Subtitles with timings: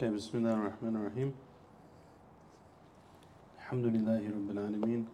[0.00, 0.08] Okay,
[0.56, 1.30] الرحمن الرحيم.
[3.60, 5.04] الحمد لله رب العالمين.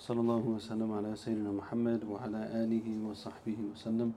[0.00, 4.16] صلى الله وسلم على سيدنا محمد وعلى آله وصحبه وسلم.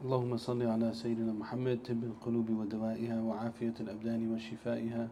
[0.00, 5.08] اللهم صل على سيدنا محمد طب القلوب ودوائها وعافية الأبدان وشفائها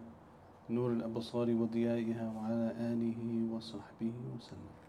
[0.72, 3.20] نور الأبصار وضيائها وعلى آله
[3.52, 4.85] وصحبه وسلم.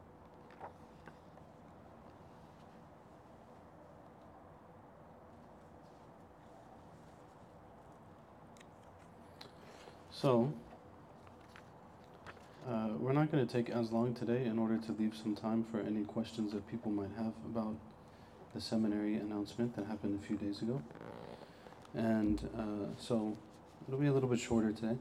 [10.19, 10.51] So,
[12.67, 15.63] uh, we're not going to take as long today in order to leave some time
[15.69, 17.75] for any questions that people might have about
[18.55, 20.81] the seminary announcement that happened a few days ago.
[21.93, 23.37] And uh, so,
[23.87, 24.97] it'll be a little bit shorter today.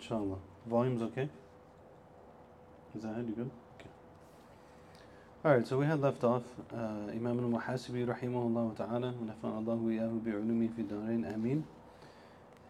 [0.00, 0.38] Inshallah.
[0.66, 1.28] Volume's okay?
[2.96, 3.48] Is that good?
[5.45, 5.49] Okay.
[5.49, 10.69] Alright, so we had left off uh, Imam al-Muhasibi rahimahullah ta'ala ونفع الله وإياه بعلومه
[10.75, 11.63] في الدارين آمين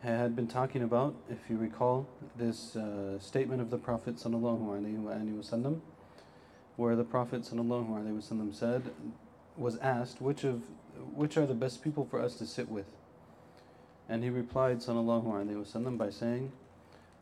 [0.03, 4.97] had been talking about, if you recall, this uh, statement of the Prophet sallallahu alaihi
[4.97, 5.79] wasallam,
[6.75, 8.81] where the Prophet sallallahu alaihi wasallam said,
[9.57, 10.63] was asked, which of
[11.13, 12.87] which are the best people for us to sit with?
[14.09, 16.51] And he replied sallallahu alaihi wasallam by saying,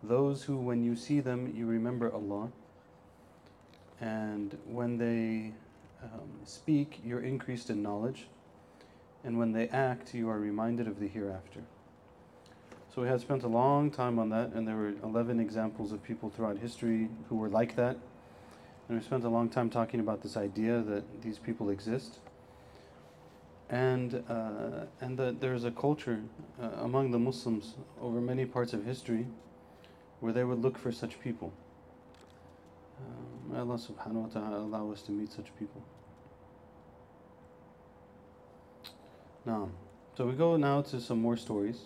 [0.02, 2.52] those who when you see them you remember Allah
[4.01, 5.53] and when they
[6.03, 8.27] um, speak you're increased in knowledge.
[9.25, 11.61] And when they act you are reminded of the hereafter.
[12.95, 16.03] So we had spent a long time on that and there were 11 examples of
[16.03, 17.97] people throughout history who were like that.
[18.89, 22.19] And we spent a long time talking about this idea that these people exist.
[23.71, 26.21] And uh, and that there's a culture
[26.63, 29.27] uh, among the Muslims over many parts of history
[30.21, 31.53] where they would look for such people.
[32.99, 35.83] Uh, may Allah subhanahu wa ta'ala allow us to meet such people.
[39.47, 39.69] Now,
[40.17, 41.83] so we go now to some more stories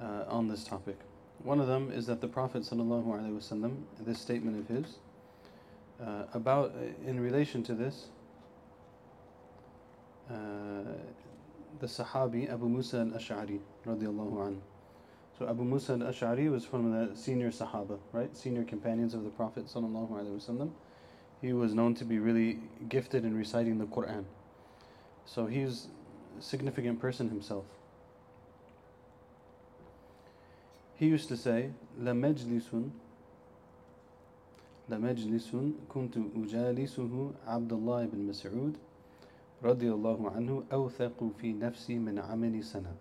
[0.00, 0.98] uh, on this topic.
[1.42, 4.96] One of them is that the Prophet wasallam, this statement of his,
[6.00, 6.72] uh, about
[7.06, 8.06] in relation to this,
[10.30, 10.34] uh,
[11.80, 14.60] the Sahabi Abu Musa al-Ash'ari radiallahu anhu.
[15.37, 18.35] So Abu Musa al-Ash'ari was from the senior Sahaba, right?
[18.37, 20.71] Senior companions of the Prophet sallallahu alaihi wasallam.
[21.41, 24.25] He was known to be really gifted in reciting the Quran.
[25.25, 25.87] So he's
[26.37, 27.65] a significant person himself.
[30.95, 32.89] He used to say, لَمَجْلِسٌ
[34.89, 38.77] لَمَجْلِسٌ كنت أجالسه عبد الله بن مسعود
[39.63, 42.95] رضي الله عنه أوثق في نفسي من عمل سنة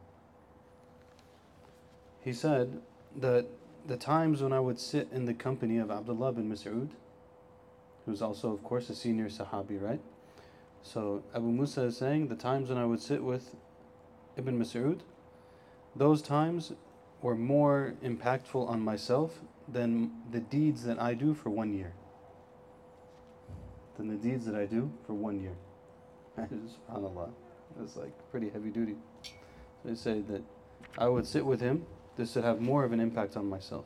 [2.28, 2.82] he said
[3.16, 3.46] that
[3.86, 6.90] the times when I would sit in the company of Abdullah bin Mas'ud,
[8.06, 10.02] who's also, of course, a senior Sahabi, right?
[10.84, 13.56] So Abu Musa is saying the times when I would sit with
[14.36, 15.00] Ibn Mas'ud,
[15.96, 16.74] those times
[17.22, 19.40] were more impactful on myself
[19.70, 21.94] than the deeds that I do for one year.
[23.96, 25.56] Than the deeds that I do for one year.
[26.38, 27.30] SubhanAllah.
[27.82, 28.98] It's like pretty heavy duty.
[29.86, 30.44] They say that
[30.98, 31.86] I would sit with him
[32.18, 33.86] this would have more of an impact on myself.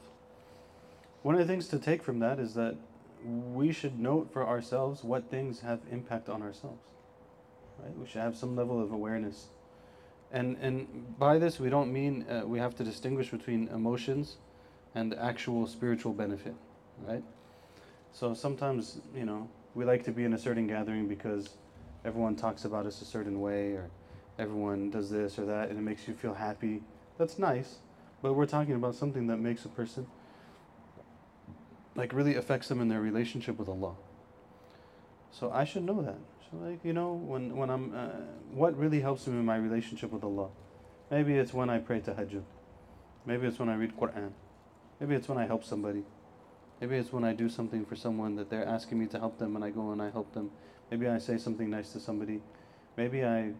[1.22, 2.76] One of the things to take from that is that
[3.24, 6.82] we should note for ourselves what things have impact on ourselves.
[7.78, 7.96] Right?
[7.98, 9.48] We should have some level of awareness.
[10.32, 14.38] And, and by this, we don't mean uh, we have to distinguish between emotions
[14.96, 16.56] and actual spiritual benefit,
[17.06, 17.24] right?
[18.14, 21.50] So sometimes, you know, we like to be in a certain gathering because
[22.04, 23.90] everyone talks about us a certain way or
[24.40, 26.82] everyone does this or that and it makes you feel happy.
[27.18, 27.78] That's nice.
[28.22, 30.08] But we're talking about something that makes a person,
[31.96, 33.96] like, really affects them in their relationship with Allah.
[35.32, 36.18] So I should know that.
[36.50, 38.10] So, like, you know, when, when I'm, uh,
[38.54, 40.50] what really helps me in my relationship with Allah?
[41.10, 42.44] Maybe it's when I pray tahajjud.
[43.26, 44.32] Maybe it's when I read Quran.
[45.00, 46.04] Maybe it's when I help somebody.
[46.80, 49.56] Maybe it's when I do something for someone that they're asking me to help them
[49.56, 50.52] and I go and I help them.
[50.90, 52.42] Maybe I say something nice to somebody.
[52.98, 53.54] Maybe I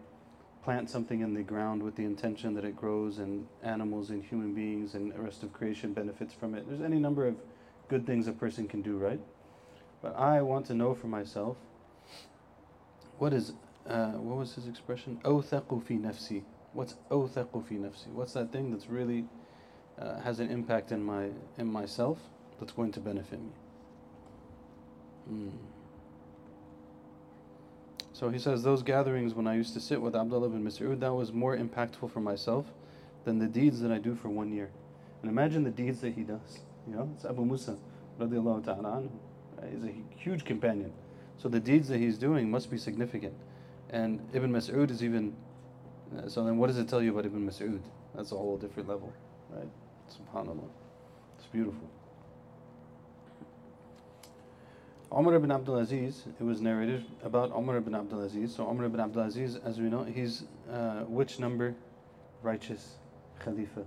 [0.63, 4.53] plant something in the ground with the intention that it grows and animals and human
[4.53, 6.67] beings and the rest of creation benefits from it.
[6.67, 7.35] There's any number of
[7.87, 9.21] good things a person can do, right?
[10.01, 11.55] But I want to know for myself
[13.17, 13.53] what is,
[13.87, 15.19] uh, what was his expression?
[15.23, 16.43] أوثق في نفسي.
[16.73, 18.13] What's أوثق في نفسي?
[18.13, 19.25] What's that thing that's really
[19.97, 22.19] uh, has an impact in my in myself
[22.59, 23.51] that's going to benefit me?
[25.31, 25.51] Mm.
[28.22, 31.12] So he says, those gatherings when I used to sit with Abdullah bin Mas'ud, that
[31.12, 32.66] was more impactful for myself
[33.24, 34.70] than the deeds that I do for one year.
[35.22, 36.60] And imagine the deeds that he does.
[36.86, 37.76] You know, it's Abu Musa,
[38.20, 39.10] radiallahu ta'ala anhu.
[39.72, 40.92] He's a huge companion.
[41.36, 43.34] So the deeds that he's doing must be significant.
[43.90, 45.34] And Ibn Mas'ud is even.
[46.16, 47.80] uh, So then, what does it tell you about Ibn Mas'ud?
[48.14, 49.12] That's a whole different level,
[49.50, 49.68] right?
[50.08, 50.70] Subhanallah.
[51.40, 51.90] It's beautiful.
[55.14, 58.54] Umar ibn Abdul Aziz, it was narrated about Umar ibn Abdul Aziz.
[58.54, 61.74] So, Umar ibn Abdul Aziz, as we know, he's uh, which number
[62.42, 62.96] righteous
[63.38, 63.84] Khalifa?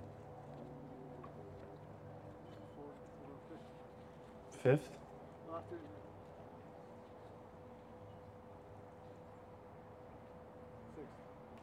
[4.61, 4.89] Fifth?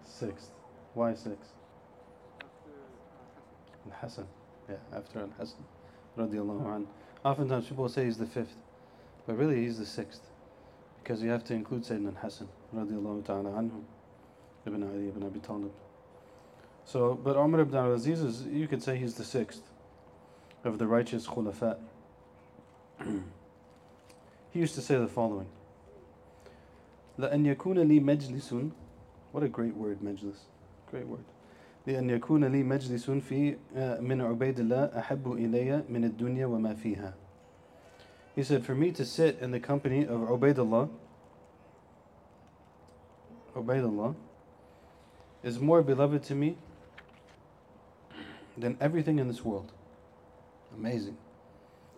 [0.04, 0.50] Sixth.
[0.94, 1.50] Why sixth?
[2.40, 2.70] After
[3.90, 4.26] uh, Hassan.
[4.68, 5.64] Yeah, after Al Hassan.
[6.18, 6.86] Radiallahu an.
[7.24, 8.54] Oftentimes people say he's the fifth,
[9.25, 10.21] but really he's the sixth.
[11.01, 12.47] Because you have to include Sayyidina Hassan.
[12.75, 13.81] Radiallahu ta'ala anhu.
[14.65, 15.71] Ibn Ali ibn Abi Talib.
[16.83, 19.63] So, but Umar ibn Al Aziz is, you could say he's the sixth
[20.63, 21.77] of the righteous khulafa.
[24.51, 25.47] he used to say the following
[27.17, 28.71] لأن يكون لي مجلس
[29.31, 30.45] What a great word, مجلس.
[30.91, 31.25] Great word.
[31.87, 37.13] لأن يكون لي مجلس في آه، من عبيد الله أحب إلي من الدنيا وما فيها.
[38.35, 40.89] He said, for me to sit in the company of Ubaidullah,
[43.55, 44.15] Ubaidullah,
[45.43, 46.57] is more beloved to me
[48.57, 49.71] than everything in this world.
[50.75, 51.17] Amazing.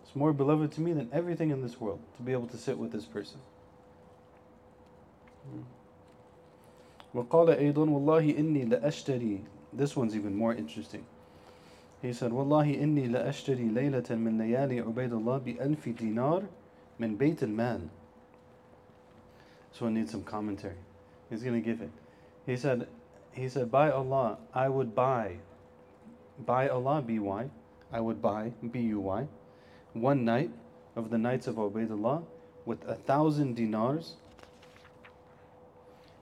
[0.02, 2.78] It's more beloved to me than everything in this world to be able to sit
[2.78, 3.40] with this person.
[7.14, 9.40] وقال أيضا والله إني لأشتري
[9.72, 11.04] This one's even more interesting.
[12.05, 16.43] He said, Wallahi inni la ashtari laylatan min layali Ubaidullah bi alfi dinar
[16.99, 17.81] min bayt al-mal.
[19.71, 20.77] This one needs some commentary.
[21.31, 21.89] He's going to give it.
[22.45, 22.87] He said,
[23.31, 25.37] he said, by Allah, I would buy,
[26.45, 27.49] by Allah, B-Y,
[27.91, 29.27] I would buy, B-U-Y,
[29.93, 30.51] one night
[30.95, 32.23] of the nights of Ubaidullah
[32.67, 34.13] with a thousand dinars,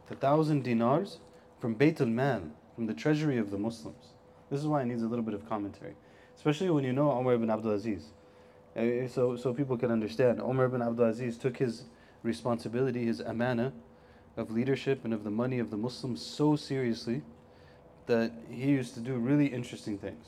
[0.09, 1.17] a thousand dinars
[1.59, 2.43] from Bayt al-Mal,
[2.73, 4.12] from the treasury of the Muslims.
[4.53, 5.95] This is why it needs a little bit of commentary,
[6.35, 8.11] especially when you know Umar ibn Abdul Aziz.
[8.77, 10.39] Uh, So, so people can understand.
[10.39, 11.85] Umar ibn Abdul Aziz took his
[12.21, 13.73] responsibility, his amana
[14.37, 17.23] of leadership and of the money of the Muslims so seriously
[18.05, 20.23] that he used to do really interesting things.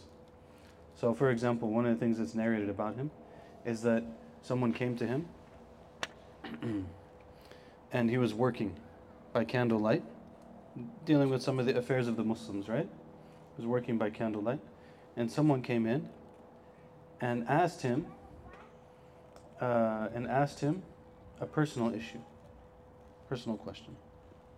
[0.95, 3.12] So, for example, one of the things that's narrated about him
[3.63, 4.04] is that
[4.42, 5.28] someone came to him
[7.92, 8.75] and he was working
[9.33, 10.04] by candlelight,
[11.06, 12.89] dealing with some of the affairs of the Muslims, right?
[13.57, 14.60] Was working by candlelight,
[15.16, 16.10] and someone came in
[17.22, 18.06] and asked him,
[19.62, 20.84] uh, and asked him
[21.40, 22.19] a personal issue,
[23.30, 23.96] personal question.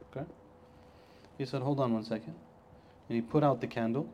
[0.10, 0.26] Okay?
[1.38, 2.34] He said, Hold on one second.
[3.10, 4.10] And he put out the candle,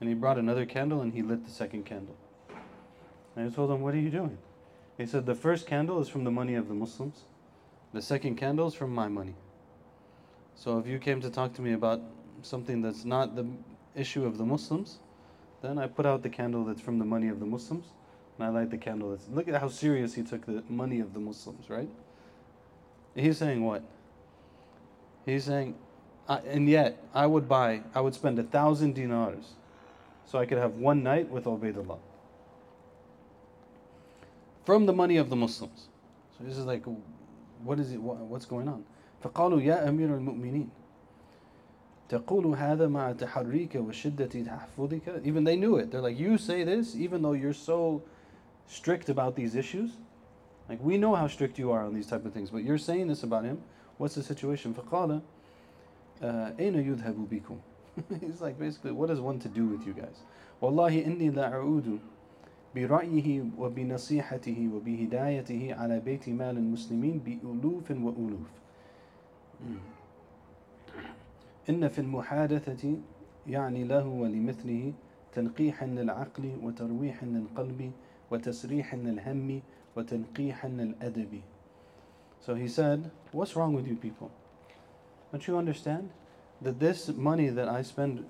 [0.00, 2.16] and he brought another candle, and he lit the second candle.
[3.36, 4.38] And I told him, What are you doing?
[4.96, 7.24] He said, The first candle is from the money of the Muslims,
[7.92, 9.34] the second candle is from my money.
[10.56, 12.00] So if you came to talk to me about
[12.42, 13.46] something that's not the
[13.95, 14.99] issue of the Muslims,
[15.61, 17.87] then I put out the candle that's from the money of the Muslims,
[18.37, 19.27] and I light the candle that's.
[19.29, 21.89] Look at how serious he took the money of the Muslims, right?
[23.15, 23.83] He's saying what?
[25.25, 25.75] He's saying,
[26.27, 29.53] I, and yet I would buy, I would spend a thousand dinars
[30.25, 31.97] so I could have one night with Ubaidullah.
[34.65, 35.87] From the money of the Muslims.
[36.37, 36.83] So this is like,
[37.63, 38.85] what is it, what, what's going on?
[39.23, 40.69] فقالوا يا أمير المؤمنين
[42.09, 45.91] تقول هذا مع تحريك وشدة تحفظك Even they knew it.
[45.91, 48.01] They're like, you say this even though you're so
[48.67, 49.91] strict about these issues?
[50.69, 53.07] Like, we know how strict you are on these type of things, but you're saying
[53.07, 53.61] this about him.
[53.97, 54.73] What's the situation?
[54.73, 55.21] فقال
[56.21, 56.25] uh,
[56.59, 57.57] أين يذهب بكم?
[58.21, 60.23] He's like, basically, what is one to do with you guys?
[60.61, 61.99] والله إني لا أعود
[62.75, 68.49] برأيه وبنصيحته وبهدايته على بيت مال المسلمين بألوف وألوف
[71.69, 72.97] إن في المحادثة
[73.47, 74.93] يعني له ولمثله
[75.33, 77.91] تنقيحا للعقل وترويحا للقلب
[78.31, 79.61] وتسريحا للهم
[79.95, 81.41] وتنقيحا للأدب
[82.41, 84.31] So he said, what's wrong with you people?
[85.31, 86.09] Don't you understand
[86.61, 88.25] that this money that I spend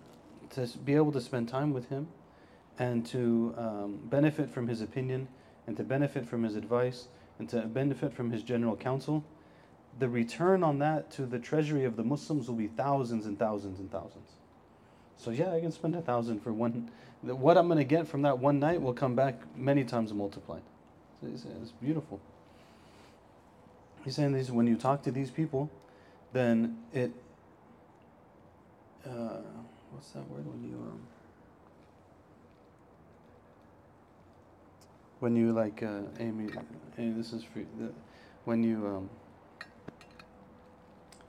[0.51, 2.07] to s- be able to spend time with him
[2.79, 5.27] and to um, benefit from his opinion
[5.67, 9.23] and to benefit from his advice and to benefit from his general counsel,
[9.98, 13.78] the return on that to the treasury of the Muslims will be thousands and thousands
[13.78, 14.30] and thousands.
[15.16, 16.90] So yeah, I can spend a thousand for one.
[17.22, 20.62] What I'm going to get from that one night will come back many times multiplied.
[21.22, 22.20] It's, it's beautiful.
[24.04, 25.70] He's saying this when you talk to these people,
[26.32, 27.12] then it.
[29.06, 29.38] Uh,
[29.92, 31.00] what's that word when you um.
[35.20, 36.50] When you like, uh, Amy,
[36.98, 37.60] Amy, this is for.
[37.78, 37.92] The,
[38.44, 39.08] when you um.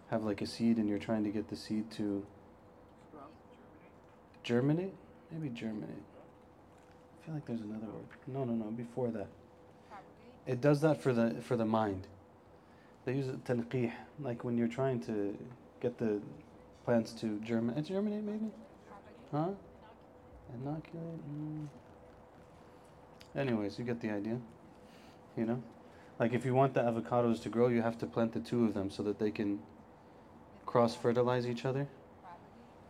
[0.10, 2.26] Have like a seed and you're trying to get the seed to
[4.44, 4.94] germinate?
[5.32, 5.90] Maybe germinate.
[5.90, 8.06] I feel like there's another word.
[8.28, 8.66] No, no, no.
[8.72, 9.28] Before that,
[10.46, 12.08] it does that for the for the mind.
[13.06, 15.38] They use it tanqih, like when you're trying to
[15.82, 16.22] get the
[16.86, 17.86] plants to germinate.
[17.86, 18.52] Germinate, maybe?
[19.32, 19.50] Huh?
[20.54, 21.20] Inoculate.
[21.32, 21.68] Mm.
[23.36, 24.40] Anyways, you get the idea.
[25.36, 25.64] You know,
[26.20, 28.74] like if you want the avocados to grow, you have to plant the two of
[28.74, 29.60] them so that they can
[30.76, 31.88] cross fertilize each other.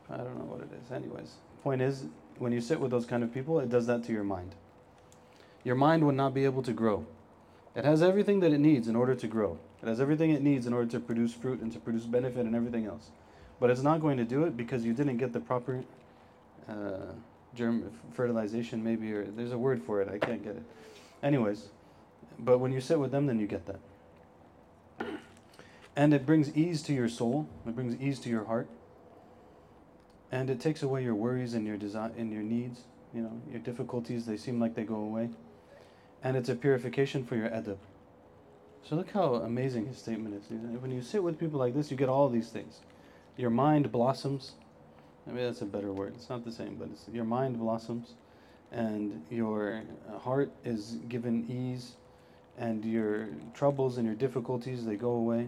[0.10, 0.92] I don't know what it is.
[0.92, 2.06] Anyways, point is,
[2.40, 4.56] when you sit with those kind of people, it does that to your mind.
[5.64, 7.06] Your mind would not be able to grow.
[7.76, 9.60] It has everything that it needs in order to grow.
[9.84, 12.56] It has everything it needs in order to produce fruit and to produce benefit and
[12.56, 13.12] everything else.
[13.60, 15.84] But it's not going to do it because you didn't get the proper
[16.68, 17.14] uh,
[17.54, 20.10] germ fertilization, maybe, or there's a word for it.
[20.10, 20.64] I can't get it.
[21.22, 21.68] Anyways,
[22.40, 23.80] but when you sit with them, then you get that.
[25.96, 27.48] And it brings ease to your soul.
[27.66, 28.68] It brings ease to your heart.
[30.32, 32.82] And it takes away your worries and your desire and your needs.
[33.14, 34.26] You know, your difficulties.
[34.26, 35.30] They seem like they go away.
[36.22, 37.78] And it's a purification for your adab.
[38.84, 40.50] So look how amazing his statement is.
[40.82, 42.82] When you sit with people like this, you get all these things.
[43.38, 44.54] Your mind blossoms.
[45.26, 46.14] Mean, that's a better word.
[46.16, 48.14] It's not the same, but it's, your mind blossoms,
[48.72, 49.82] and your
[50.20, 51.96] heart is given ease,
[52.60, 55.48] and your troubles and your difficulties they go away,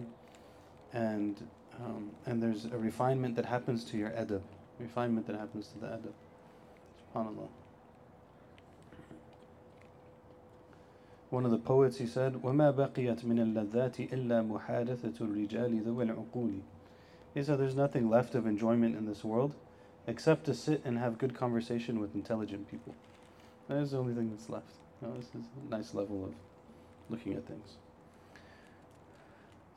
[0.93, 1.47] and
[1.79, 4.41] um, and there's a refinement that happens to your adab,
[4.79, 6.13] refinement that happens to the adab.
[7.15, 7.47] Subhanallah.
[11.29, 16.61] One of the poets he said, وَمَا بَقِيَتْ مِنَ اللَّذَّاتِ إِلَّا مُحَادَثَةُ الرِّجَالِ ذَوِي الْعُقُولِ
[17.33, 19.55] He said, there's nothing left of enjoyment in this world
[20.05, 22.93] except to sit and have good conversation with intelligent people.
[23.67, 24.73] That is the only thing that's left.
[25.01, 26.33] You know, this is a nice level of
[27.09, 27.77] looking at things.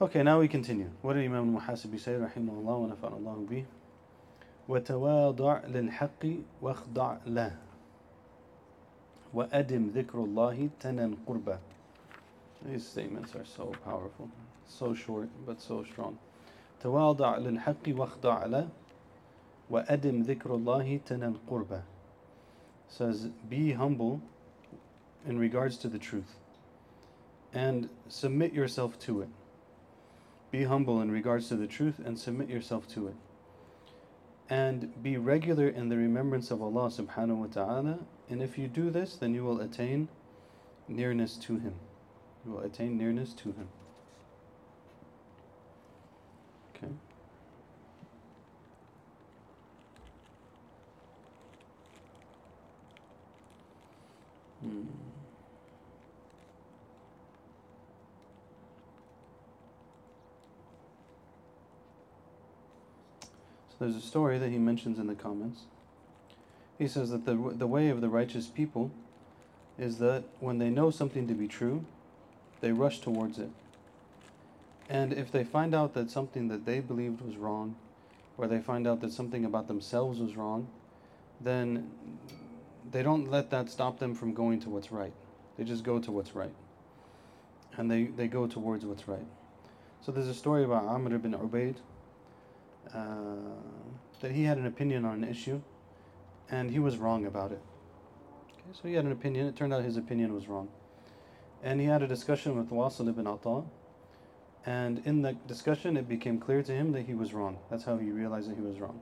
[0.00, 0.90] Okay, now we continue.
[1.02, 3.64] What did Imam al-Muhasibi say, rahimahullah wa nafa'allahu bih?
[4.68, 6.26] وتواضع للحق
[6.62, 7.56] واخضع له
[9.35, 11.58] وأدم ذكر الله تنن قربة
[12.64, 14.28] These statements are so powerful,
[14.66, 16.18] so short but so strong.
[16.80, 18.68] تواضع للحق واخضع له
[19.70, 21.82] وأدم ذكر الله تنن قربة
[22.88, 24.20] says be humble
[25.26, 26.37] in regards to the truth
[27.52, 29.28] and submit yourself to it.
[30.51, 33.15] Be humble in regards to the truth and submit yourself to it.
[34.50, 38.00] And be regular in the remembrance of Allah subhanahu wa ta'ala.
[38.29, 40.10] And if you do this, then you will attain
[40.89, 41.75] nearness to Him.
[42.46, 43.67] You will attain nearness to Him.
[46.75, 46.91] Okay.
[54.62, 55.00] Hmm.
[63.81, 65.61] There's a story that he mentions in the comments.
[66.77, 68.91] He says that the, the way of the righteous people
[69.79, 71.83] is that when they know something to be true,
[72.61, 73.50] they rush towards it.
[74.88, 77.75] And if they find out that something that they believed was wrong,
[78.38, 80.67] or they find out that something about themselves was wrong,
[81.39, 81.89] then
[82.91, 85.13] they don't let that stop them from going to what's right.
[85.57, 86.53] They just go to what's right.
[87.77, 89.25] And they, they go towards what's right.
[90.05, 91.77] So there's a story about Amr ibn Ubaid
[92.94, 93.37] uh,
[94.20, 95.61] that he had an opinion on an issue
[96.50, 97.61] and he was wrong about it.
[98.52, 99.46] Okay, so he had an opinion.
[99.46, 100.68] It turned out his opinion was wrong.
[101.62, 103.62] And he had a discussion with Wasil ibn Atta.
[104.64, 107.58] And in the discussion, it became clear to him that he was wrong.
[107.70, 109.00] That's how he realized that he was wrong.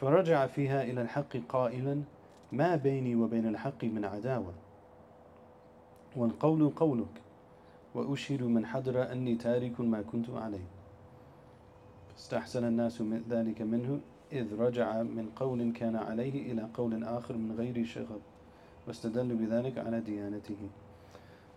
[0.00, 2.02] فرجع فيها إلى الحق قائلا
[2.52, 4.52] ما بيني وبين الحق من عداوة
[6.16, 7.22] والقول قولك
[7.94, 10.66] وأشهد من حضر أني تارك ما كنت عليه
[12.18, 14.00] فاستحسن الناس من ذلك منه
[14.32, 18.20] إذ رجع من قول كان عليه إلى قول آخر من غير شغب
[18.86, 20.68] واستدل بذلك على ديانته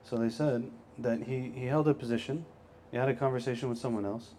[0.04, 2.46] So they said that he, he held a position,
[2.92, 4.36] he had a conversation with someone else.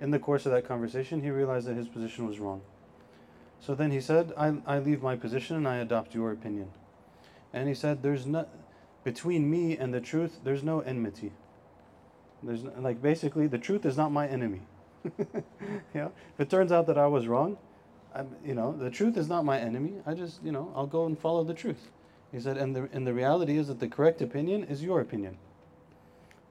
[0.00, 2.60] In the course of that conversation, he realized that his position was wrong.
[3.60, 6.70] So then he said, I, I leave my position and I adopt your opinion.
[7.52, 8.48] And he said, There's not,
[9.02, 11.32] between me and the truth, there's no enmity.
[12.42, 14.60] There's no, like basically, the truth is not my enemy.
[15.93, 16.07] yeah?
[16.33, 17.57] If it turns out that I was wrong,
[18.13, 19.93] I'm, you know, the truth is not my enemy.
[20.05, 21.89] I just, you know, I'll go and follow the truth.
[22.31, 25.37] He said, and the, and the reality is that the correct opinion is your opinion.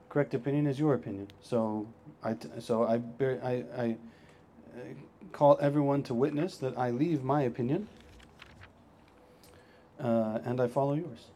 [0.08, 1.28] Correct opinion is your opinion.
[1.40, 1.88] So
[2.22, 3.96] I, t- so I, bear, I, I
[4.76, 4.80] uh,
[5.32, 7.88] call everyone to witness that I leave my opinion
[10.02, 11.26] uh, and I follow yours.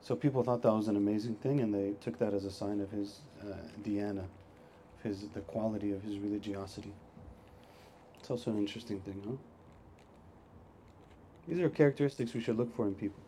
[0.00, 2.80] So people thought that was an amazing thing, and they took that as a sign
[2.80, 4.41] of his uh, diyana, of
[5.02, 6.92] his the quality of his religiosity.
[8.18, 9.36] It's also an interesting thing, huh?
[11.48, 13.20] These are characteristics we should look for in people.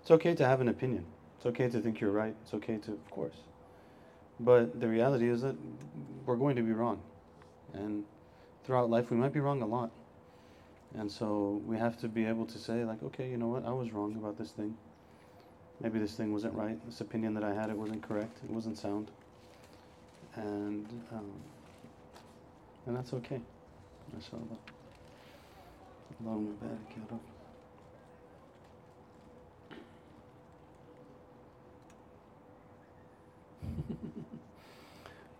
[0.00, 1.04] It's okay to have an opinion.
[1.36, 2.34] It's okay to think you're right.
[2.42, 3.36] It's okay to, of course.
[4.40, 5.54] But the reality is that
[6.26, 7.00] we're going to be wrong.
[7.72, 8.04] And
[8.64, 9.92] throughout life, we might be wrong a lot.
[10.94, 13.64] And so we have to be able to say, like, okay, you know what?
[13.64, 14.76] I was wrong about this thing.
[15.82, 16.78] Maybe this thing wasn't right.
[16.86, 18.38] This opinion that I had, it wasn't correct.
[18.44, 19.10] It wasn't sound.
[20.36, 21.32] And, um,
[22.86, 23.40] and that's okay.
[24.16, 24.56] MashaAllah.
[26.22, 27.20] Allahumma barik ya Rabb.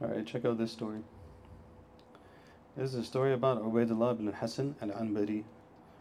[0.02, 0.98] All right, check out this story.
[2.76, 5.44] This is a story about Ubaidullah ibn Hassan al-Anbari,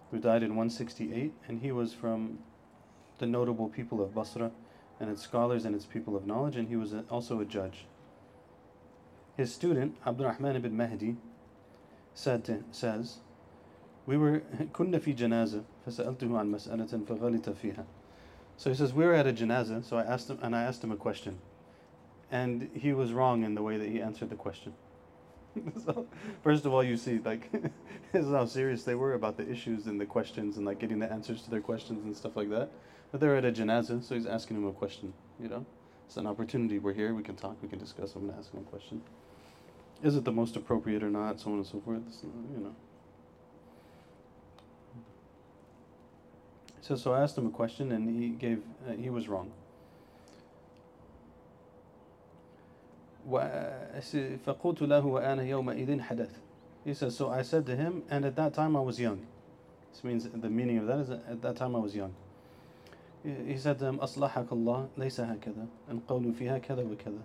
[0.09, 2.39] who died in 168, and he was from
[3.20, 4.50] the notable people of Basra
[5.00, 7.86] and its scholars and its people of knowledge, and he was a, also a judge.
[9.36, 11.16] His student, Abdurrahman ibn Mahdi,
[12.14, 13.18] said to, says,
[14.06, 17.84] we were كنا في جنازة فسألته عن مسألة فغلط فيها.
[18.56, 20.82] So he says we were at a janazah, so I asked him and I asked
[20.82, 21.38] him a question,
[22.30, 24.72] and he was wrong in the way that he answered the question.
[25.84, 26.06] so,
[26.42, 27.50] first of all, you see like
[28.12, 30.98] this is how serious they were about the issues and the questions and like getting
[30.98, 32.70] the answers to their questions and stuff like that.
[33.10, 35.12] But they're at a janazah, so he's asking him a question.
[35.40, 35.66] You know,
[36.06, 36.78] it's an opportunity.
[36.78, 37.14] We're here.
[37.14, 37.56] We can talk.
[37.62, 38.14] We can discuss.
[38.14, 39.02] I'm gonna ask him a question.
[40.02, 41.40] Is it the most appropriate or not?
[41.40, 42.02] So on and so forth.
[42.06, 42.74] It's not, you know.
[46.80, 49.52] So, so I asked him a question, and he gave uh, he was wrong.
[53.28, 56.30] فقلت له وأنا يومئذ حدث.
[56.84, 59.26] He says, so I said to him, and at that time I was young.
[59.90, 62.14] This means the meaning of that is that at that time I was young.
[63.24, 67.22] He said to him, أصلحك الله ليس هكذا القول فيها كذا وكذا.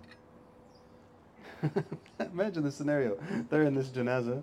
[2.32, 3.18] Imagine the scenario.
[3.48, 4.42] They're in this janazah.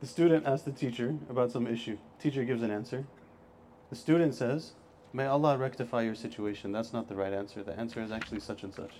[0.00, 1.96] The student asks the teacher about some issue.
[2.20, 3.06] Teacher gives an answer.
[3.88, 4.72] The student says,
[5.12, 6.72] May Allah rectify your situation.
[6.72, 7.62] That's not the right answer.
[7.62, 8.92] The answer is actually such and such.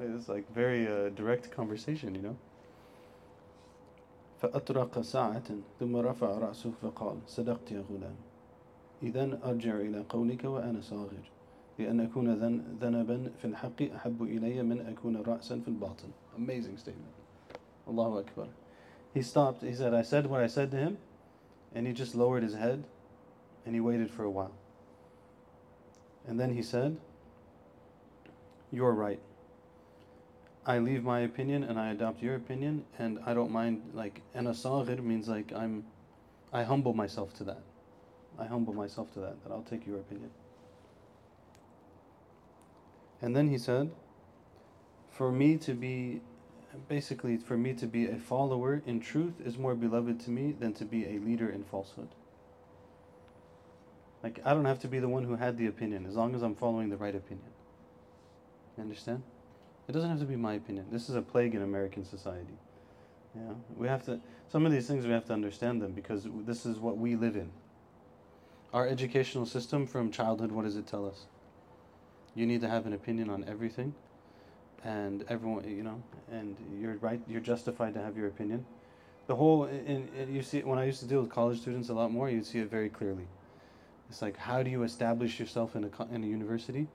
[0.00, 2.36] It's like very uh, direct conversation, you know.
[4.42, 5.48] فأطرق ساعة
[5.80, 8.16] ثم رفع رأسه فقال صدقت يا غلام
[9.02, 11.30] إذا أرجع إلى قولك وأنا صاغر
[11.78, 12.34] لأن أكون
[12.80, 17.14] ذنبا في الحق أحب إلي من أكون رأسا في الباطل Amazing statement
[17.88, 18.48] Allahu Akbar
[19.14, 20.98] He stopped, he said, I said what I said to him
[21.74, 22.84] and he just lowered his head
[23.66, 24.52] and he waited for a while.
[26.26, 26.96] And then he said,
[28.72, 29.20] You're right.
[30.64, 33.82] I leave my opinion and I adopt your opinion, and I don't mind.
[33.94, 35.84] Like, and asaghir means like I'm,
[36.52, 37.62] I humble myself to that.
[38.41, 40.31] I humble myself to that, that I'll take your opinion.
[43.21, 43.91] And then he said,
[45.11, 46.21] For me to be,
[46.89, 50.73] basically, for me to be a follower in truth is more beloved to me than
[50.73, 52.09] to be a leader in falsehood.
[54.23, 56.41] Like, I don't have to be the one who had the opinion as long as
[56.41, 57.49] I'm following the right opinion.
[58.75, 59.21] You understand?
[59.87, 60.87] It doesn't have to be my opinion.
[60.91, 62.57] This is a plague in American society.
[63.35, 64.19] Yeah, we have to.
[64.51, 67.35] Some of these things we have to understand them because this is what we live
[67.35, 67.51] in.
[68.73, 71.25] Our educational system from childhood, what does it tell us?
[72.35, 73.93] You need to have an opinion on everything,
[74.83, 77.21] and everyone, you know, and you're right.
[77.27, 78.65] You're justified to have your opinion.
[79.27, 82.11] The whole, and you see, when I used to deal with college students a lot
[82.11, 83.27] more, you'd see it very clearly.
[84.09, 86.87] It's like, how do you establish yourself in a, in a university?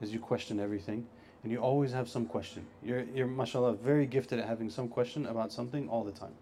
[0.00, 1.06] Is you question everything
[1.42, 2.66] and you always have some question.
[2.82, 6.34] You're, you're, mashallah, very gifted at having some question about something all the time.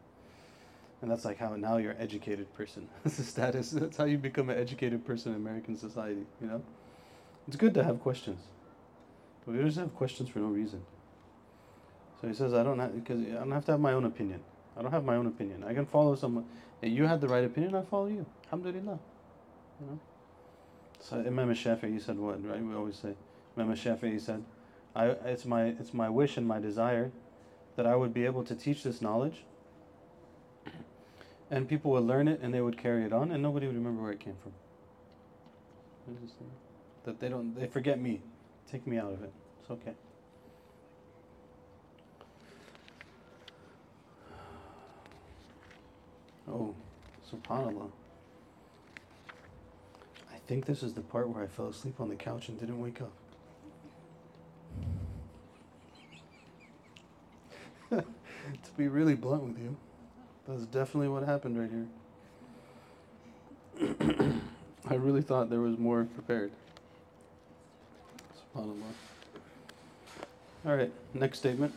[1.01, 2.89] And that's like how now you're an educated person.
[3.05, 3.71] that's the status.
[3.71, 6.63] That's how you become an educated person in American society, you know?
[7.47, 8.41] It's good to have questions.
[9.47, 10.83] But we just have questions for no reason.
[12.21, 14.41] So he says, I don't have, because I don't have to have my own opinion.
[14.77, 15.65] I don't have my own opinion.
[15.65, 16.45] I can follow someone.
[16.83, 18.27] If You had the right opinion, I follow you.
[18.47, 18.99] Alhamdulillah.
[19.81, 19.99] You know?
[21.01, 22.63] So Imam Shafi'i said what, right?
[22.63, 23.15] We always say.
[23.57, 24.45] Imam Shafi'i said,
[24.95, 27.13] I, it's, my, it's my wish and my desire
[27.77, 29.45] that I would be able to teach this knowledge
[31.51, 34.03] and people would learn it and they would carry it on and nobody would remember
[34.03, 34.53] where it came from.
[37.05, 38.23] That they don't, they forget me.
[38.71, 39.33] Take me out of it.
[39.61, 39.95] It's okay.
[46.51, 46.75] Oh,
[47.31, 47.91] subhanAllah.
[50.33, 52.81] I think this is the part where I fell asleep on the couch and didn't
[52.81, 53.13] wake up.
[57.91, 58.05] to
[58.77, 59.77] be really blunt with you,
[60.48, 61.88] that's definitely what happened right here.
[64.90, 66.52] I really thought there was more prepared.
[68.40, 68.94] SubhanAllah.
[70.66, 71.74] All right, next statement.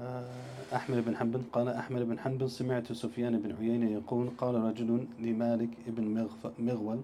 [0.00, 0.24] آه،
[0.74, 5.68] أحمد بن حنبل قال أحمد بن حنبل سمعت سفيان بن عيينة يقول قال رجل لمالك
[5.86, 7.00] بن مغف- مغول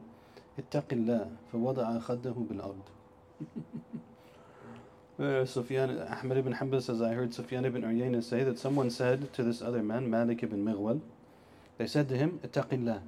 [0.58, 2.82] اتق الله فوضع خده بالأرض
[5.19, 9.33] uh, Sufyan Ahmad ibn Hanbal says I heard Sufyan ibn Uyayna say that someone said
[9.33, 11.01] to this other man Malik ibn Mighwal
[11.77, 13.01] they said to him ittaqillah.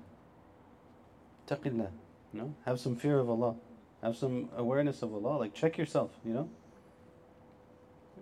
[1.47, 1.89] Ittaqillah
[2.33, 2.53] you know?
[2.65, 3.55] Have some fear of Allah.
[4.03, 5.37] Have some awareness of Allah.
[5.37, 6.49] Like check yourself you know?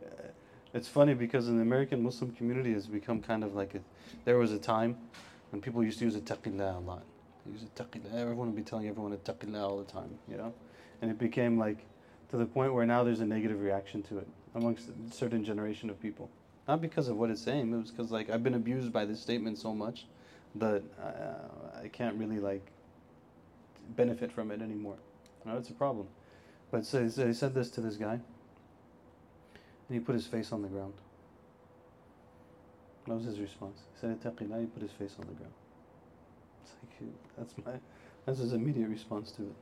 [0.06, 0.28] Uh,
[0.76, 3.80] it's funny because in the American Muslim community it's become kind of like a,
[4.24, 4.98] there was a time
[5.50, 7.02] when people used to use ittaqillah a lot.
[7.44, 8.14] They use ittaqillah.
[8.14, 10.54] Everyone would be telling everyone ittaqillah all the time you know?
[11.02, 11.88] And it became like
[12.30, 15.90] to the point where now there's a negative reaction to it amongst a certain generation
[15.90, 16.30] of people.
[16.68, 19.20] Not because of what it's saying, it was because like I've been abused by this
[19.20, 20.06] statement so much
[20.56, 22.72] that uh, I can't really like
[23.96, 24.98] benefit from it anymore.
[25.46, 26.08] Know, it's a problem.
[26.70, 28.22] But so, so he said this to this guy, and
[29.90, 30.94] he put his face on the ground.
[33.08, 33.80] That was his response.
[33.96, 35.54] He said, "Ittaqillah." He put his face on the ground.
[36.64, 37.80] It's like that's my
[38.26, 39.56] that's his immediate response to it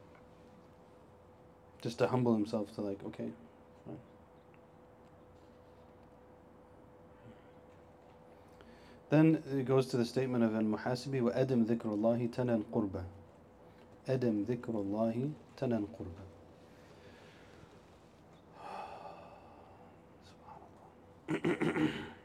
[1.88, 3.30] just to humble himself to like okay
[9.10, 13.06] then it goes to the statement of al-muhasibi wa adam dhikrullahi tanan qurba.
[14.06, 16.26] Adam dhikrullahi tanan qurba.
[21.39, 22.04] Subhanallah.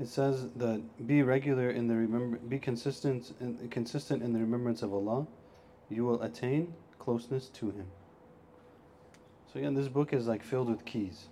[0.00, 4.82] It says that be regular in the remember, be consistent, in, consistent in the remembrance
[4.82, 5.26] of Allah.
[5.90, 7.86] You will attain closeness to Him.
[9.52, 11.26] So again, this book is like filled with keys.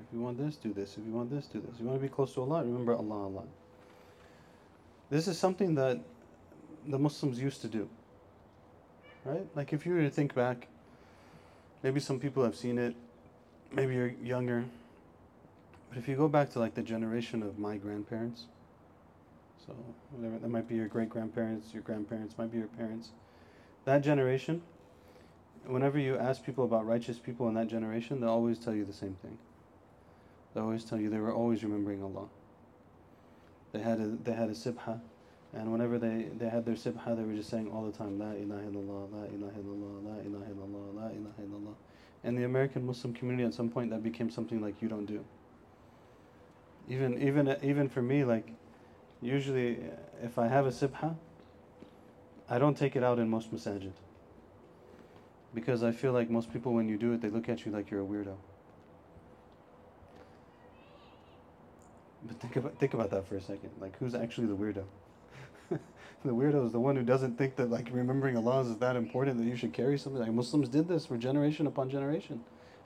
[0.00, 0.98] If you want this, do this.
[0.98, 1.74] If you want this, do this.
[1.74, 3.44] If you want to be close to Allah, remember Allah, Allah.
[5.08, 6.00] This is something that
[6.86, 7.88] the Muslims used to do.
[9.24, 9.46] Right?
[9.54, 10.68] Like if you were to think back,
[11.82, 12.94] maybe some people have seen it.
[13.72, 14.64] Maybe you're younger.
[15.90, 18.46] But if you go back to like the generation of my grandparents,
[19.66, 19.74] so
[20.12, 23.10] whatever that might be your great grandparents, your grandparents, might be your parents,
[23.86, 24.62] that generation,
[25.66, 28.92] whenever you ask people about righteous people in that generation, they'll always tell you the
[28.92, 29.36] same thing.
[30.54, 32.28] They always tell you they were always remembering Allah.
[33.72, 35.00] They had a they had a sibha,
[35.54, 38.30] and whenever they, they had their sibha, they were just saying all the time, La
[38.30, 41.74] ilaha illallah, La ilaha illallah, La ilaha illallah, La ilaha illallah.
[42.22, 45.24] In the American Muslim community, at some point, that became something like you don't do
[46.90, 48.52] even even even for me like
[49.22, 51.14] usually uh, if i have a sibha
[52.48, 53.92] i don't take it out in most masajid.
[55.54, 57.90] Because i feel like most people when you do it they look at you like
[57.90, 58.36] you're a weirdo.
[62.26, 63.70] But think about think about that for a second.
[63.80, 64.84] Like who's actually the weirdo?
[66.22, 69.38] The weirdo is the one who doesn't think that like remembering allah is that important
[69.38, 70.20] that you should carry something.
[70.20, 72.42] Like muslims did this for generation upon generation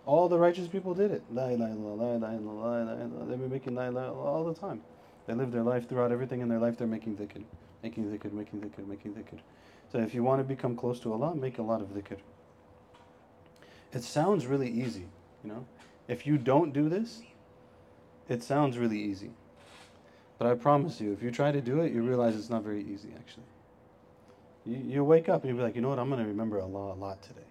[0.07, 1.23] all the righteous people did it.
[1.33, 3.25] La ilaha illallah, la ilaha illallah, la.
[3.27, 4.83] They've been making la ilaha all the time.
[5.27, 6.77] They live their life throughout everything in their life.
[6.77, 7.43] They're making dhikr,
[7.83, 9.39] making dhikr, making dhikr, making dhikr.
[9.91, 12.19] So if you want to become close to Allah, make a lot of dhikr.
[13.93, 15.07] It sounds really easy,
[15.43, 15.67] you know.
[16.09, 17.23] If you don't do this,
[18.29, 19.31] it sounds really easy.
[20.39, 22.83] But I promise you, if you try to do it, you realize it's not very
[22.83, 23.45] easy actually.
[24.67, 26.61] You, you wake up and you'll be like, you know what, I'm going to remember
[26.61, 27.47] Allah a lot today.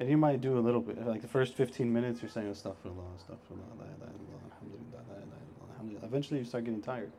[0.00, 1.06] And you might do a little bit.
[1.06, 5.40] Like the first 15 minutes, you're saying astaghfirullah, astaghfirullah, la ilaha illallah, alhamdulillah, la ilaha
[5.74, 6.06] alhamdulillah.
[6.06, 7.12] Eventually, you start getting tired.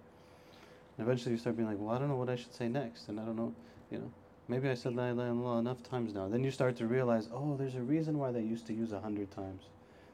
[0.98, 3.08] And eventually, you start being like, well, I don't know what I should say next.
[3.08, 3.54] And I don't know,
[3.92, 4.12] you know,
[4.48, 6.28] maybe I said la ilaha illallah enough times now.
[6.28, 9.30] Then you start to realize, oh, there's a reason why they used to use 100
[9.30, 9.66] times.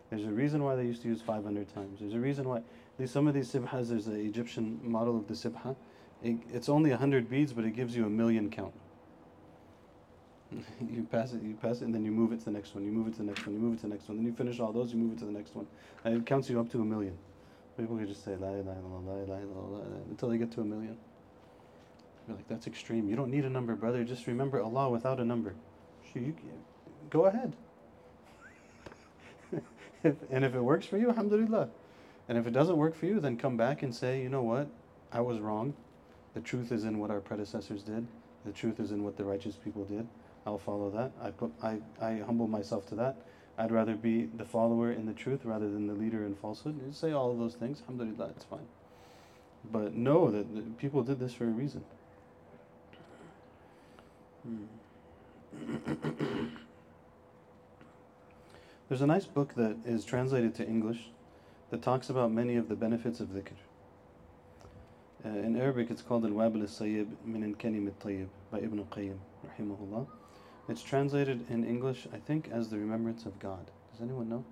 [0.10, 2.02] There's a reason why they used to use 500 times.
[2.02, 2.64] There's a reason why.
[3.00, 5.74] These, some of these sibhas, there's an Egyptian model of the sibha.
[6.22, 8.74] It, it's only 100 beads, but it gives you a million count.
[10.92, 12.86] you pass it, you pass it, and then you move it to the next one.
[12.86, 13.56] You move it to the next one.
[13.56, 14.18] You move it to the next one.
[14.18, 14.92] Then you finish all those.
[14.92, 15.68] You move it to the next one,
[16.06, 17.18] and it counts you up to a million.
[17.78, 20.66] People can just say la illallah, la ilaha illallah, la until they get to a
[20.66, 20.98] million.
[22.28, 23.08] You're like, that's extreme.
[23.10, 24.04] You don't need a number, brother.
[24.04, 25.54] Just remember Allah without a number.
[26.12, 26.36] Sure, you
[27.10, 27.54] go ahead.
[30.04, 31.70] and if it works for you, alhamdulillah.
[32.30, 34.68] And if it doesn't work for you, then come back and say, you know what,
[35.12, 35.74] I was wrong.
[36.34, 38.06] The truth is in what our predecessors did.
[38.46, 40.08] The truth is in what the righteous people did.
[40.48, 41.12] I'll follow that.
[41.22, 43.18] I put I, I humble myself to that.
[43.58, 46.80] I'd rather be the follower in the truth rather than the leader in falsehood.
[46.86, 48.68] You say all of those things, alhamdulillah, it's fine.
[49.70, 51.84] But know that people did this for a reason.
[54.44, 54.64] Hmm.
[58.88, 61.10] There's a nice book that is translated to English
[61.72, 63.52] that talks about many of the benefits of dhikr.
[65.26, 70.08] Uh, in Arabic, it's called Al-Wabil al-Sayyib min al-Kalim al-Tayyib by Ibn Qayyim, rahimahullah.
[70.70, 73.72] It's translated in English, I think, as the remembrance of God.
[73.92, 74.44] Does anyone know?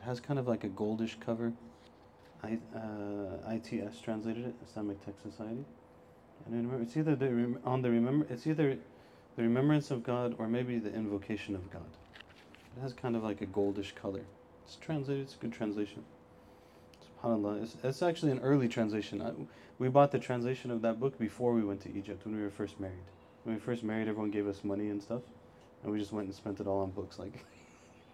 [0.00, 1.52] It has kind of like a goldish cover.
[2.42, 5.64] I, uh, ITS translated it, Islamic Text Society.
[6.44, 8.78] And remember, it's either the rem- on the remember, it's either
[9.36, 11.86] the remembrance of God or maybe the invocation of God.
[12.76, 14.22] It has kind of like a goldish color.
[14.64, 15.24] It's translated.
[15.24, 16.04] It's a good translation.
[17.22, 17.62] Subhanallah.
[17.62, 19.22] It's, it's actually an early translation.
[19.22, 19.32] I,
[19.78, 22.50] we bought the translation of that book before we went to Egypt when we were
[22.50, 22.98] first married.
[23.48, 25.22] When we first married, everyone gave us money and stuff,
[25.82, 27.46] and we just went and spent it all on books, like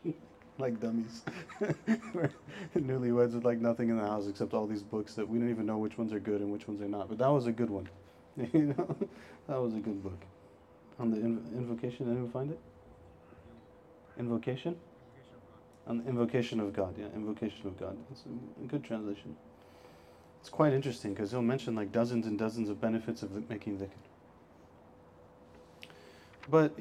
[0.59, 1.25] like dummies.
[2.77, 5.67] Newlyweds with like nothing in the house except all these books that we don't even
[5.67, 7.09] know which ones are good and which ones are not.
[7.09, 7.89] But that was a good one.
[8.53, 8.97] you know,
[9.49, 10.23] that was a good book.
[11.01, 12.61] On the inv- invocation, anyone find it?
[14.17, 14.77] Invocation?
[15.89, 17.97] On the invocation of God, yeah, invocation of God.
[18.13, 19.35] It's a, a good translation.
[20.39, 24.14] It's quite interesting because he'll mention like dozens and dozens of benefits of making dhikr.
[26.49, 26.79] But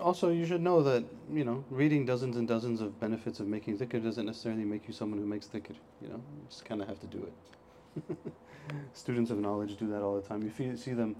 [0.00, 3.78] also, you should know that you know reading dozens and dozens of benefits of making
[3.78, 5.74] dhikr doesn't necessarily make you someone who makes dhikr.
[6.02, 8.16] You know, you just kind of have to do it.
[8.92, 10.42] Students of knowledge do that all the time.
[10.42, 11.16] You fee- see them.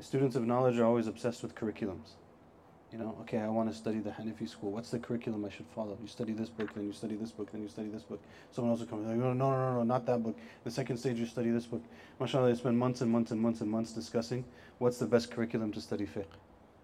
[0.00, 2.16] Students of knowledge are always obsessed with curriculums.
[2.92, 4.70] You know, okay, I want to study the Hanafi school.
[4.70, 5.98] What's the curriculum I should follow?
[6.00, 8.22] You study this book, then you study this book, then you study this book.
[8.52, 10.38] Someone else will come like, no, no, no, no, not that book.
[10.64, 11.82] The second stage, you study this book.
[12.20, 14.44] MashaAllah, they spend months and months and months and months discussing
[14.78, 16.24] what's the best curriculum to study fiqh.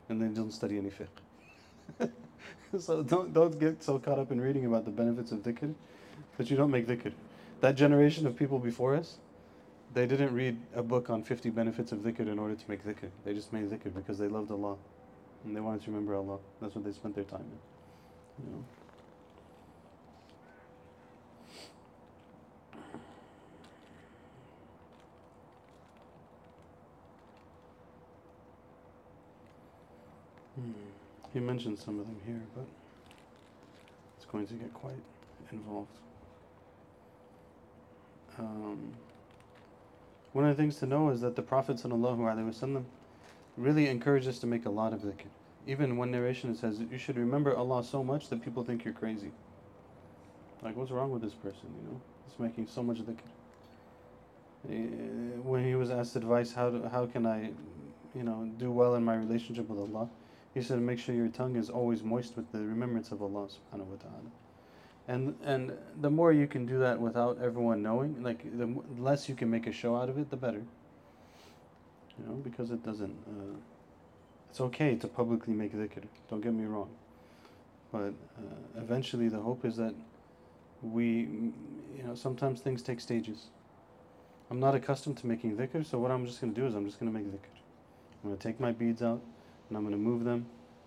[0.08, 2.10] And they don't study any fiqh.
[2.78, 5.74] so don't, don't get so caught up in reading about the benefits of dhikr
[6.38, 7.12] that you don't make dhikr.
[7.60, 9.18] That generation of people before us,
[9.94, 13.10] they didn't read a book on 50 benefits of dhikr in order to make dhikr.
[13.24, 14.76] They just made dhikr because they loved Allah.
[15.44, 16.38] And they wanted to remember Allah.
[16.60, 18.44] That's what they spent their time in.
[18.46, 18.64] You know?
[31.32, 32.66] He mentioned some of them here, but
[34.16, 34.92] it's going to get quite
[35.50, 35.88] involved.
[38.38, 38.92] Um,
[40.32, 42.84] one of the things to know is that the Prophet ﷺ
[43.56, 45.26] really encouraged us to make a lot of dhikr.
[45.66, 48.94] Even one narration it says you should remember Allah so much that people think you're
[48.94, 49.30] crazy.
[50.62, 51.68] Like, what's wrong with this person?
[51.82, 53.18] You know, he's making so much dhikr.
[54.70, 57.50] Eh, When he was asked advice, how do, how can I,
[58.14, 60.08] you know, do well in my relationship with Allah?
[60.54, 63.86] He said, make sure your tongue is always moist with the remembrance of Allah Subhanahu
[63.86, 64.30] wa Taala.
[65.08, 69.34] And and the more you can do that without everyone knowing, like the less you
[69.34, 70.62] can make a show out of it, the better.
[72.18, 73.16] You know, because it doesn't.
[73.26, 73.56] Uh,
[74.50, 76.04] it's okay to publicly make dhikr.
[76.28, 76.90] Don't get me wrong.
[77.90, 79.94] But uh, eventually, the hope is that
[80.82, 81.26] we,
[81.96, 83.46] you know, sometimes things take stages.
[84.50, 86.84] I'm not accustomed to making dhikr, so what I'm just going to do is I'm
[86.84, 87.48] just going to make dhikr.
[88.22, 89.22] I'm going to take my beads out
[89.72, 90.44] and I'm going to move them,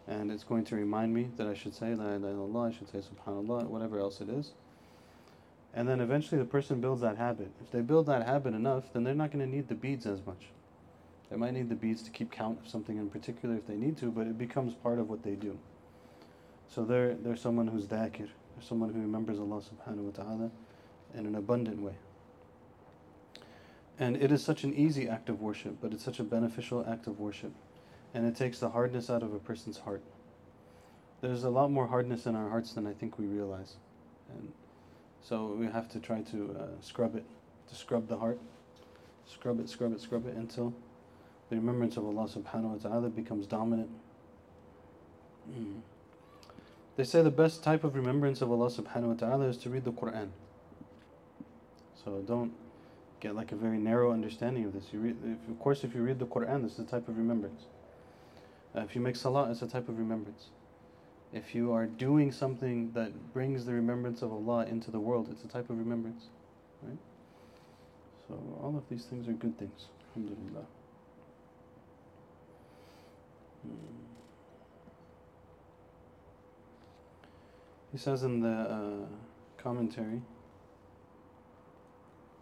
[0.08, 2.88] and it's going to remind me that I should say La ilaha illallah, I should
[2.91, 4.52] say Subhanallah, whatever else it is.
[5.74, 7.50] And then eventually the person builds that habit.
[7.63, 10.24] If they build that habit enough, then they're not going to need the beads as
[10.24, 10.50] much.
[11.32, 13.98] They might need the beads to keep count of something in particular if they need
[13.98, 15.58] to, but it becomes part of what they do.
[16.69, 20.52] So they're, they're someone who's dhakir, they're someone who remembers Allah subhanahu wa ta'ala
[21.15, 21.95] in an abundant way.
[23.98, 27.08] And it is such an easy act of worship, but it's such a beneficial act
[27.08, 27.52] of worship.
[28.15, 30.01] And it takes the hardness out of a person's heart.
[31.19, 33.75] There's a lot more hardness in our hearts than I think we realize.
[34.30, 34.54] And
[35.21, 37.25] so we have to try to uh, scrub it,
[37.67, 38.39] to scrub the heart.
[39.28, 40.73] Scrub it, scrub it, scrub it until
[41.49, 43.89] the remembrance of Allah subhanahu wa ta'ala becomes dominant.
[45.51, 45.82] Mm.
[46.95, 49.84] They say the best type of remembrance of Allah subhanahu wa ta'ala is to read
[49.84, 50.30] the Quran.
[52.04, 52.54] So don't
[53.19, 54.86] get like a very narrow understanding of this.
[54.93, 57.17] You read, if, of course, if you read the Quran, this is the type of
[57.17, 57.63] remembrance.
[58.77, 60.51] Uh, if you make salah, it's a type of remembrance.
[61.33, 65.44] If you are doing something that brings the remembrance of Allah into the world, it's
[65.44, 66.27] a type of remembrance.
[66.83, 66.99] Right?
[68.29, 69.87] So all of these things are good things.
[70.16, 70.66] Alhamdulillah.
[73.62, 74.01] Hmm.
[77.92, 79.07] He says in the uh,
[79.57, 80.23] commentary,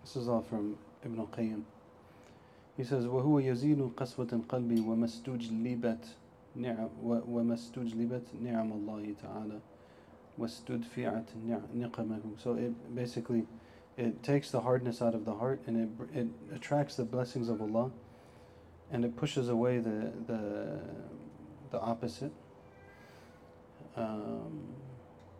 [0.02, 1.62] this is all from Ibn al-Qayyim.
[2.76, 6.07] He says, وهو يزيل قسوة القلب وما استجلبت
[6.57, 9.61] نعم وما استجلبت نعم الله تعالى
[10.38, 12.20] واستدفعت نع- نقمه.
[12.38, 13.46] So it basically
[13.96, 17.48] it takes the hardness out of the heart and it br- it attracts the blessings
[17.48, 17.90] of Allah
[18.90, 20.81] and it pushes away the the
[21.70, 22.33] the opposite.
[23.96, 24.74] Um,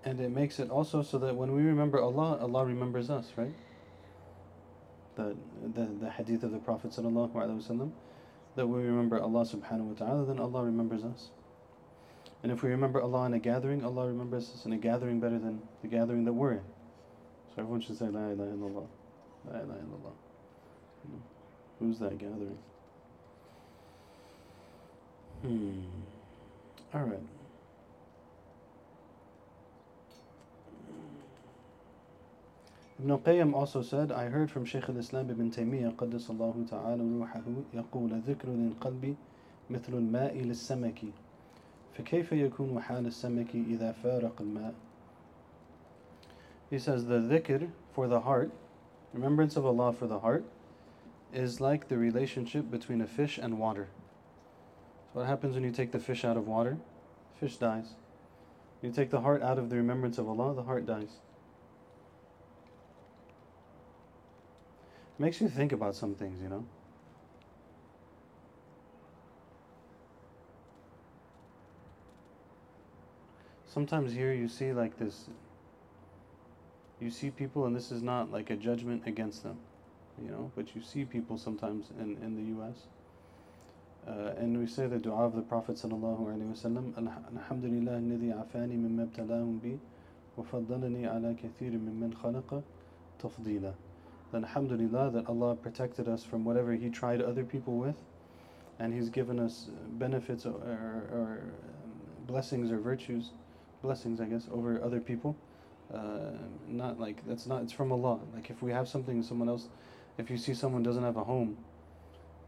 [0.05, 3.55] and it makes it also so that when we remember Allah, Allah remembers us, right?
[5.17, 5.37] The
[5.75, 7.91] the, the hadith of the Prophet sallallahu alaihi wasallam
[8.56, 11.30] that we remember Allah subhanahu wa ta'ala, then Allah remembers us.
[12.44, 15.40] And if we remember Allah in a gathering, Allah remembers us in a gathering better
[15.40, 16.62] than the gathering that we're in.
[17.56, 18.88] So everyone should say La ilaha illallah.
[19.46, 20.14] La ilaha illallah.
[21.04, 21.22] You know,
[21.80, 22.58] Who's that gathering?
[25.42, 25.82] Hmm.
[26.94, 27.20] All right.
[33.03, 37.43] Ibn Qayyim also said, I heard from Shaykh al-Islam ibn Taymiyyah قدس الله تعالى روحه
[37.75, 39.17] يقول ذكر للقلب
[39.71, 41.05] مثل الماء للسمك
[41.95, 44.75] فكيف يكون حال السمك إذا فارق الماء
[46.71, 48.51] He says the dhikr for the heart,
[49.13, 50.45] remembrance of Allah for the heart,
[51.33, 53.89] is like the relationship between a fish and water.
[55.13, 56.77] So what happens when you take the fish out of water?
[57.41, 57.95] Fish dies.
[58.83, 61.21] You take the heart out of the remembrance of Allah, the heart dies.
[65.24, 66.66] Makes you think about some things, you know.
[73.68, 75.30] Sometimes here you see like this.
[77.00, 79.56] You see people, and this is not like a judgment against them,
[80.22, 82.76] you know, but you see people sometimes in, in the US.
[84.06, 88.02] Uh, and we say the dua of the Prophet wasallam, Alhamdulillah
[88.44, 89.80] afani mimma ibtalahum bi
[90.36, 92.62] wa faddalani ala kathir mimman khalaqa
[93.22, 93.74] tafdila.
[94.34, 97.96] Then alhamdulillah that Allah protected us from whatever He tried other people with,
[98.80, 101.44] and He's given us benefits or, or,
[102.26, 103.30] blessings or virtues,
[103.84, 105.36] blessings I guess, over other people.
[105.94, 106.32] Uh,
[106.68, 108.20] not like that's not it's from Allah.
[108.34, 109.68] Like if we have something someone else,
[110.18, 111.56] if you see someone doesn't have a home,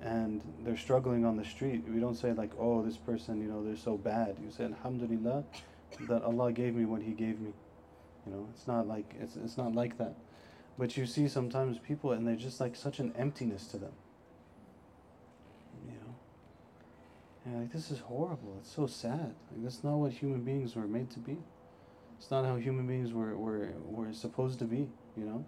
[0.01, 3.63] and they're struggling on the street, we don't say like, oh, this person, you know,
[3.63, 4.37] they're so bad.
[4.43, 5.43] You say Alhamdulillah
[6.09, 7.53] that Allah gave me what He gave me.
[8.25, 10.15] You know, it's not like it's it's not like that.
[10.77, 13.93] But you see sometimes people and they're just like such an emptiness to them.
[15.87, 16.15] You know?
[17.45, 18.57] And like this is horrible.
[18.59, 19.33] It's so sad.
[19.51, 21.37] Like that's not what human beings were made to be.
[22.19, 25.45] It's not how human beings were, were, were supposed to be, you know?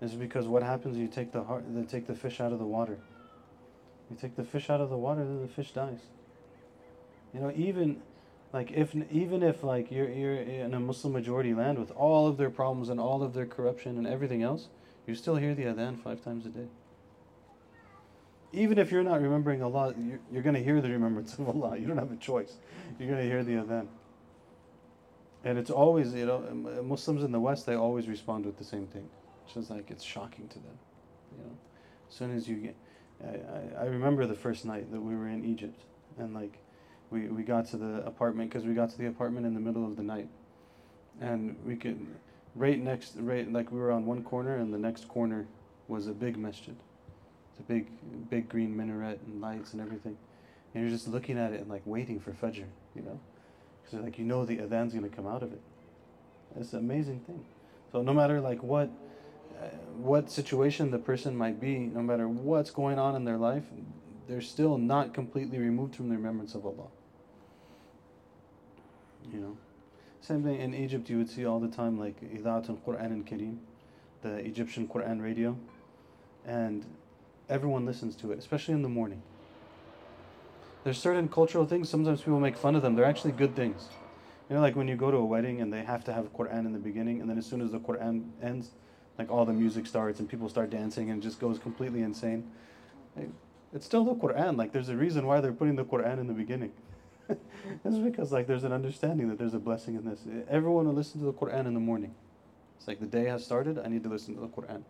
[0.00, 2.66] It's because what happens you take the heart they take the fish out of the
[2.66, 2.98] water.
[4.10, 6.00] You take the fish out of the water, then the fish dies.
[7.32, 8.02] You know, even
[8.52, 12.36] like if even if like you're you're in a Muslim majority land with all of
[12.36, 14.68] their problems and all of their corruption and everything else,
[15.06, 16.66] you still hear the adhan five times a day.
[18.52, 21.78] Even if you're not remembering Allah, you're, you're going to hear the remembrance of Allah.
[21.78, 22.56] You don't have a choice.
[22.98, 23.86] You're going to hear the adhan.
[25.44, 28.58] And it's always, you know, um, uh, Muslims in the West, they always respond with
[28.58, 29.08] the same thing.
[29.44, 30.78] It's just like it's shocking to them.
[31.36, 31.50] You know,
[32.08, 32.76] as soon as you get,
[33.24, 35.80] I, I, I remember the first night that we were in Egypt,
[36.18, 36.58] and like
[37.12, 39.84] we, we got to the apartment because we got to the apartment in the middle
[39.84, 40.28] of the night.
[41.20, 42.06] And we could
[42.54, 45.46] right next right like we were on one corner and the next corner
[45.88, 46.74] was a big masjid.
[47.50, 47.88] It's a big
[48.30, 50.16] big green minaret and lights and everything.
[50.74, 52.64] And you're just looking at it and like waiting for fajr
[52.96, 53.20] you know?
[53.82, 55.60] Because like you know the adhan's going to come out of it.
[56.58, 57.44] It's an amazing thing.
[57.92, 58.90] So no matter like what
[59.60, 63.64] uh, what situation the person might be no matter what's going on in their life
[64.26, 66.88] they're still not completely removed from the remembrance of allah
[69.30, 69.56] you know.
[70.20, 73.24] Same thing in Egypt, you would see all the time like Idaat al Quran al
[73.24, 73.58] Kareem,
[74.22, 75.56] the Egyptian Quran radio,
[76.46, 76.86] and
[77.48, 79.20] everyone listens to it, especially in the morning.
[80.84, 83.88] There's certain cultural things, sometimes people make fun of them, they're actually good things.
[84.48, 86.66] You know, like when you go to a wedding and they have to have Quran
[86.66, 88.70] in the beginning, and then as soon as the Quran ends,
[89.18, 92.50] like all the music starts and people start dancing and it just goes completely insane.
[93.74, 96.32] It's still the Quran, like there's a reason why they're putting the Quran in the
[96.32, 96.72] beginning.
[97.84, 100.20] it's because like there's an understanding that there's a blessing in this.
[100.48, 102.14] Everyone will listen to the Quran in the morning.
[102.78, 104.82] It's like the day has started, I need to listen to the Quran.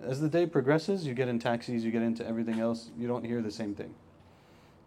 [0.00, 3.24] As the day progresses, you get in taxis, you get into everything else, you don't
[3.24, 3.92] hear the same thing.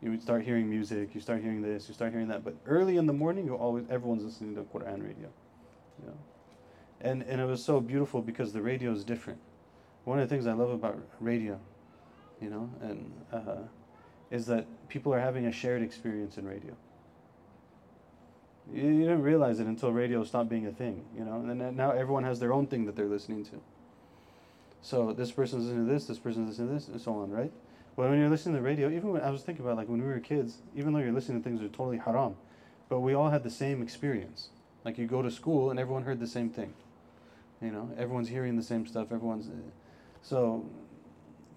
[0.02, 2.44] You start hearing music, you start hearing this, you start hearing that.
[2.44, 5.28] But early in the morning, you always everyone's listening to Quran radio.
[6.06, 6.14] Know?
[7.02, 9.40] And and it was so beautiful because the radio is different.
[10.06, 11.60] One of the things I love about radio,
[12.42, 13.67] you know, and uh,
[14.32, 16.73] is that people are having a shared experience in radio.
[18.73, 21.92] You, you didn't realize it until radio stopped being a thing, you know, and now
[21.92, 23.62] everyone has their own thing that they're listening to.
[24.82, 27.52] So this person's listening to this, this person's listening to this, and so on, right?
[27.96, 30.02] But when you're listening to the radio, even when I was thinking about like when
[30.02, 32.36] we were kids, even though you're listening to things that are totally haram,
[32.90, 34.50] but we all had the same experience.
[34.86, 36.73] Like you go to school and everyone heard the same thing.
[37.62, 39.12] You know, everyone's hearing the same stuff.
[39.12, 39.50] Everyone's
[40.23, 40.65] so,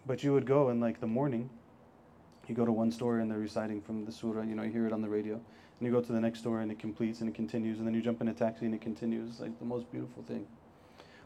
[0.06, 1.48] but you would go in like the morning
[2.48, 4.86] you go to one store and they're reciting from the surah, you know, you hear
[4.86, 5.34] it on the radio.
[5.34, 7.78] And you go to the next store and it completes and it continues.
[7.78, 9.30] And then you jump in a taxi and it continues.
[9.30, 10.46] It's like the most beautiful thing.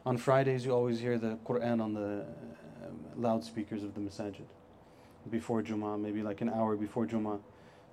[0.07, 4.47] On Fridays, you always hear the Quran on the uh, loudspeakers of the masajid.
[5.31, 7.41] Before Jummah, maybe like an hour before Jummah.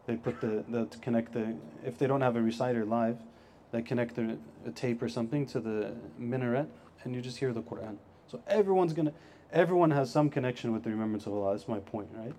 [0.05, 3.17] They put the, the to connect the if they don't have a reciter live,
[3.71, 6.67] they connect the, a tape or something to the minaret,
[7.03, 7.97] and you just hear the Quran.
[8.27, 9.13] So everyone's gonna,
[9.51, 11.53] everyone has some connection with the remembrance of Allah.
[11.53, 12.33] That's my point, right?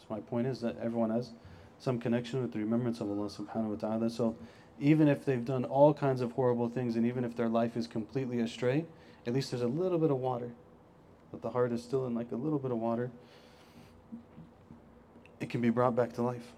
[0.00, 1.30] So my point is that everyone has
[1.78, 4.10] some connection with the remembrance of Allah Subhanahu wa Taala.
[4.10, 4.36] So
[4.78, 7.86] even if they've done all kinds of horrible things, and even if their life is
[7.86, 8.84] completely astray,
[9.26, 10.50] at least there's a little bit of water.
[11.32, 13.10] That the heart is still in like a little bit of water.
[15.40, 16.52] It can be brought back to life.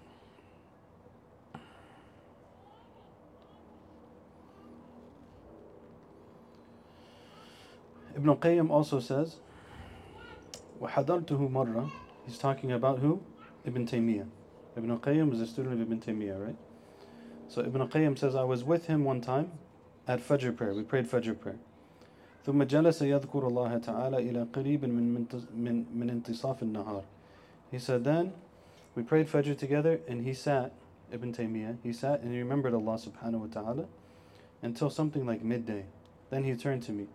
[8.15, 9.37] Ibn Qayyim also says,
[10.81, 11.89] وَحَضَرْتُهُ مَرَّةً
[12.25, 13.21] He's talking about who?
[13.65, 14.27] Ibn Taymiyyah.
[14.77, 16.55] Ibn Qayyim is a student of Ibn Taymiyyah, right?
[17.47, 19.51] So Ibn Qayyim says, I was with him one time
[20.07, 20.73] at Fajr prayer.
[20.73, 21.57] We prayed Fajr prayer.
[22.45, 27.03] ثم جلس يذكر الله تعالى إلى قريب من من من انتصاف النهار.
[27.69, 28.33] He said then
[28.95, 30.73] we prayed Fajr together and he sat
[31.11, 33.85] Ibn Taymiyyah he sat and he remembered Allah subhanahu wa ta'ala
[34.61, 35.85] until something like midday.
[36.29, 37.07] Then he turned to me.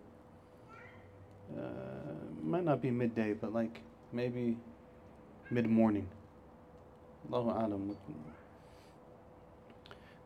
[1.57, 1.61] Uh,
[2.43, 3.81] might not be midday but like
[4.13, 4.57] maybe
[5.49, 6.07] mid morning.
[7.31, 7.95] Allahu alam.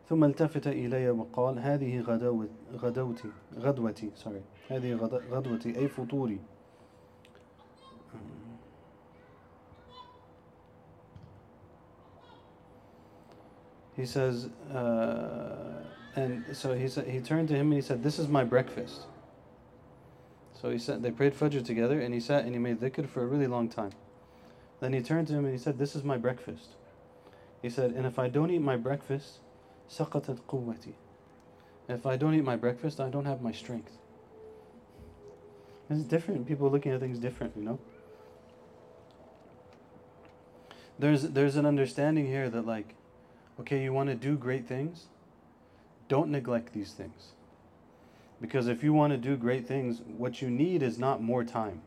[0.08, 6.38] ثم التفت إلي وقال هذه غدوت غدوتي غدوتي sorry هذه غد- غدوتي أي فطوري
[13.96, 15.84] He says, uh,
[16.16, 19.06] and so he said he turned to him and he said, "This is my breakfast."
[20.54, 23.22] So he said they prayed Fajr together, and he sat and he made dhikr for
[23.22, 23.92] a really long time.
[24.80, 26.70] Then he turned to him and he said, "This is my breakfast."
[27.64, 29.40] He said, "And if I don't eat my breakfast,
[29.90, 30.94] سقطت قوتي.
[31.88, 33.98] If I don't eat my breakfast, I don't have my strength.
[35.90, 36.46] It's different.
[36.46, 37.78] People looking at things different, you know.
[40.98, 42.94] There's there's an understanding here that like,
[43.58, 45.06] okay, you want to do great things,
[46.08, 47.32] don't neglect these things.
[48.40, 51.82] Because if you want to do great things, what you need is not more time.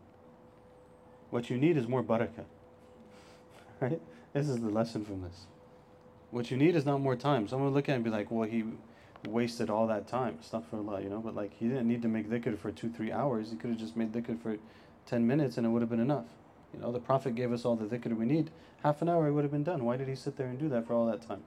[1.29, 2.45] What you need is more barakah.
[3.79, 4.01] Right?
[4.33, 5.45] This is the lesson from this.
[6.30, 7.48] What you need is not more time.
[7.48, 8.64] Someone would look at it and be like, well, he
[9.26, 10.38] wasted all that time.
[10.42, 13.50] Astaghfirullah, you know, but like he didn't need to make dhikr for two, three hours.
[13.50, 14.58] He could have just made dhikr for
[15.06, 16.26] 10 minutes and it would have been enough.
[16.74, 18.50] You know, the Prophet gave us all the dhikr we need.
[18.82, 19.84] Half an hour it would have been done.
[19.84, 21.42] Why did he sit there and do that for all that time?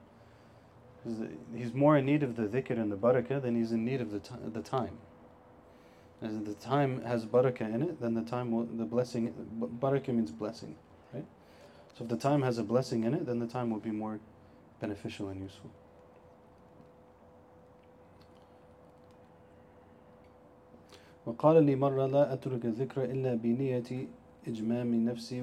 [1.55, 4.11] He's more in need of the dhikr and the barakah than he's in need of
[4.11, 4.97] the, ti- the time.
[6.21, 9.33] As the time has barakah in it, then the time will, the blessing,
[9.79, 10.75] barakah means blessing,
[11.13, 11.25] right?
[11.97, 14.19] So if the time has a blessing in it, then the time will be more
[14.80, 15.70] beneficial and useful.
[21.26, 24.06] وقال لي مرة لا أترك الذكر إلا بنية
[24.48, 25.42] إجمام نفسي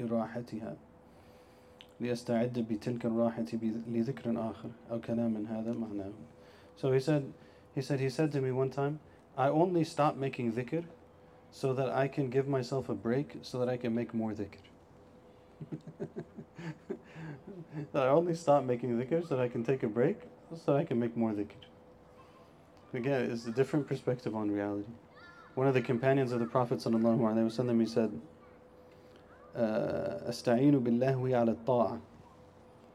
[0.00, 0.76] وإراحتها
[2.00, 6.12] ليستعد بتلك الراحة بذ- لذكر آخر أو كلام هذا معناه
[6.76, 7.32] So he said,
[7.74, 8.98] he said, he said to me one time,
[9.38, 10.84] I only stop making dhikr
[11.52, 14.58] so that I can give myself a break so that I can make more dhikr.
[17.93, 20.17] that I only stop making dhikr so that I can take a break
[20.55, 21.51] so that I can make more dhikr.
[22.93, 24.89] Again, it's a different perspective on reality.
[25.55, 28.11] One of the companions of the Prophet wasallam, he said,
[29.55, 31.99] uh, "Asta'inu billahi ala ta'a."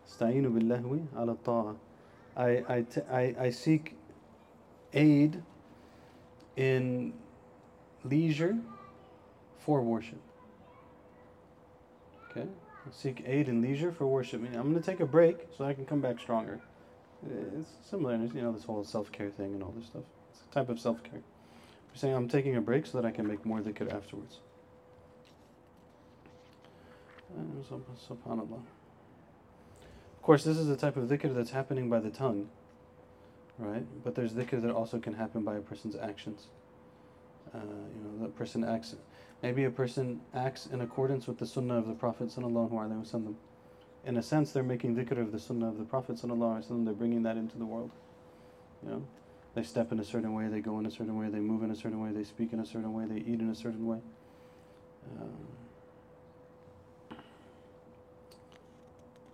[0.08, 1.76] Asta'inu billahi ala ta'a.
[2.36, 3.96] I, I, t- I, I seek
[4.92, 5.42] aid
[6.56, 7.12] in
[8.04, 8.56] leisure
[9.58, 10.20] for worship.
[12.30, 12.48] Okay?
[12.92, 14.42] Seek aid in leisure for worship.
[14.42, 16.60] I'm going to take a break so I can come back stronger.
[17.58, 20.02] It's similar, you know, this whole self-care thing and all this stuff.
[20.30, 21.12] It's a type of self-care.
[21.20, 24.40] You're saying I'm taking a break so that I can make more dhikr afterwards.
[27.68, 28.60] Sub- Subhanallah.
[30.16, 32.48] Of course, this is the type of dhikr that's happening by the tongue,
[33.58, 33.84] right?
[34.04, 36.48] But there's dhikr that also can happen by a person's actions.
[37.54, 38.94] Uh, you know, the person acts.
[39.41, 43.35] Maybe a person acts in accordance with the sunnah of the Prophet sallallahu alaihi wasallam.
[44.05, 46.85] In a sense, they're making dhikr of the sunnah of the Prophet sallallahu alaihi wasallam.
[46.85, 47.91] They're bringing that into the world.
[48.83, 49.03] You know,
[49.55, 51.71] they step in a certain way, they go in a certain way, they move in
[51.71, 53.99] a certain way, they speak in a certain way, they eat in a certain way.
[55.19, 55.47] Um,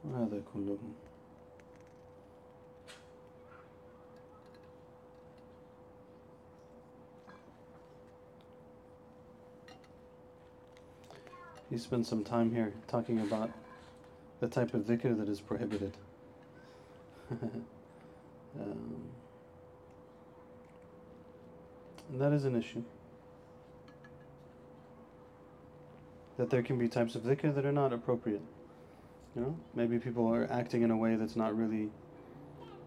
[0.05, 0.77] وهذا كله
[11.70, 13.50] He spent some time here talking about
[14.40, 15.96] the type of dhikr that is prohibited.
[17.30, 17.70] um,
[22.10, 22.82] and that is an issue.
[26.38, 28.42] That there can be types of dhikr that are not appropriate.
[29.36, 31.88] You know, maybe people are acting in a way that's not really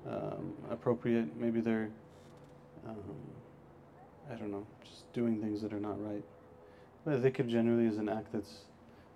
[0.06, 1.38] um, appropriate.
[1.38, 1.90] Maybe they're,
[2.86, 2.98] um,
[4.30, 6.24] I don't know, just doing things that are not right.
[7.06, 8.66] But dhikr generally is an act that's,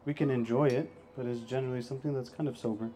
[0.07, 2.89] we can enjoy it, but it's generally something that's kind of sober.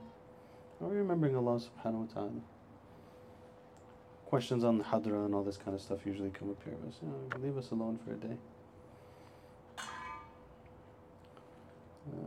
[0.80, 2.32] Or remembering Allah subhanahu wa ta'ala.
[4.28, 6.74] Questions on the hadra and all this kind of stuff usually come up here.
[6.82, 8.38] But, you know, leave us alone for a day.
[12.08, 12.22] Uh,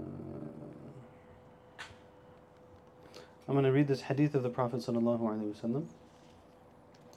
[3.49, 5.87] I'm going to read this hadith of the Prophet sallallahu alaihi wasallam.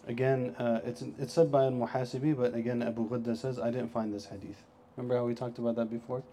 [0.07, 4.13] Again, uh, it's it's said by al-Muhasibi, but again, Abu Ghudda says I didn't find
[4.13, 4.63] this hadith.
[4.95, 6.23] Remember how we talked about that before?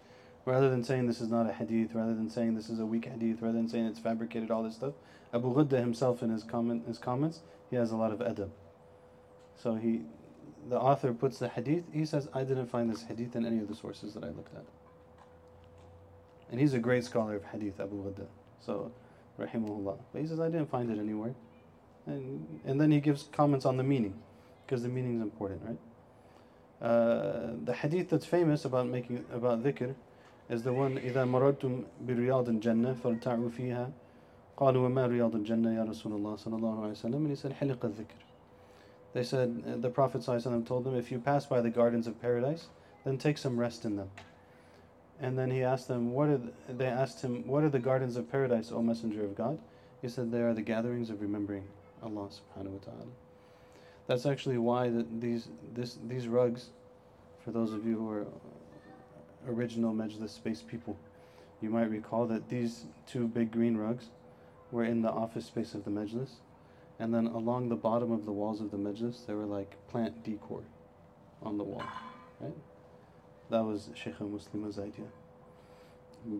[0.45, 3.05] Rather than saying this is not a hadith, rather than saying this is a weak
[3.05, 4.93] hadith, rather than saying it's fabricated, all this stuff,
[5.33, 8.49] Abu Ghudda himself in his comment his comments, he has a lot of adab.
[9.57, 10.01] So he,
[10.69, 11.85] the author puts the hadith.
[11.91, 14.55] He says I didn't find this hadith in any of the sources that I looked
[14.55, 14.65] at.
[16.51, 18.27] And he's a great scholar of hadith, Abu Ghudda.
[18.63, 18.91] So,
[19.39, 19.97] rahimahullah.
[20.13, 21.33] But he says I didn't find it anywhere.
[22.05, 24.13] And, and then he gives comments on the meaning,
[24.65, 26.87] because the meaning is important, right?
[26.87, 29.95] Uh, the hadith that's famous about making about dhikr
[30.48, 33.90] is the one إذا مررتم برياض الجنة فارتعوا فيها
[34.56, 37.84] قالوا وما رياض الجنة يا رسول الله صلى الله عليه وسلم and he said حلق
[37.84, 38.20] الذكر
[39.12, 42.20] they said uh, the Prophet ﷺ told them if you pass by the gardens of
[42.22, 42.66] paradise
[43.04, 44.08] then take some rest in them
[45.20, 48.16] and then he asked them what are the, they asked him what are the gardens
[48.16, 49.58] of paradise O messenger of God
[50.02, 51.64] he said they are the gatherings of remembering
[52.02, 53.06] Allah subhanahu wa ta'ala.
[54.06, 56.70] That's actually why the, these this these rugs,
[57.44, 58.26] for those of you who are
[59.47, 60.97] original Majlis space people,
[61.61, 64.05] you might recall that these two big green rugs
[64.71, 66.31] were in the office space of the Majlis,
[66.99, 70.23] and then along the bottom of the walls of the Majlis there were like plant
[70.23, 70.63] decor
[71.43, 71.83] on the wall,
[72.39, 72.55] right?
[73.49, 75.05] That was Shaykh Muslim's idea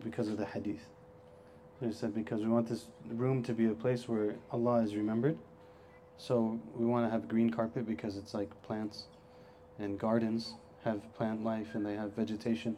[0.02, 0.86] because of the hadith.
[1.80, 5.36] He said because we want this room to be a place where Allah is remembered
[6.18, 9.04] so we want to have green carpet because it's like plants
[9.78, 10.54] and gardens
[10.84, 12.76] have plant life and they have vegetation.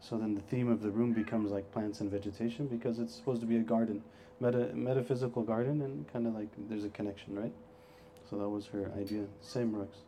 [0.00, 3.40] So then the theme of the room becomes like plants and vegetation because it's supposed
[3.42, 4.02] to be a garden,
[4.40, 7.52] meta, metaphysical garden, and kind of like there's a connection, right?
[8.28, 9.24] So that was her idea.
[9.42, 9.98] Same rugs.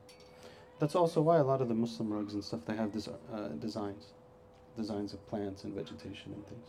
[0.79, 3.49] That's also why a lot of the Muslim rugs and stuff they have this uh,
[3.61, 4.07] designs,
[4.77, 6.67] designs of plants and vegetation and things.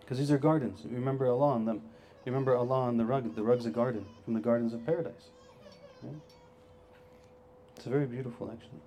[0.00, 0.82] Because these are gardens.
[0.84, 1.82] Remember Allah on them.
[2.24, 3.34] Remember Allah on the rug.
[3.34, 5.30] The rug's a garden from the gardens of paradise.
[6.02, 6.14] Right?
[7.76, 8.80] It's very beautiful, actually.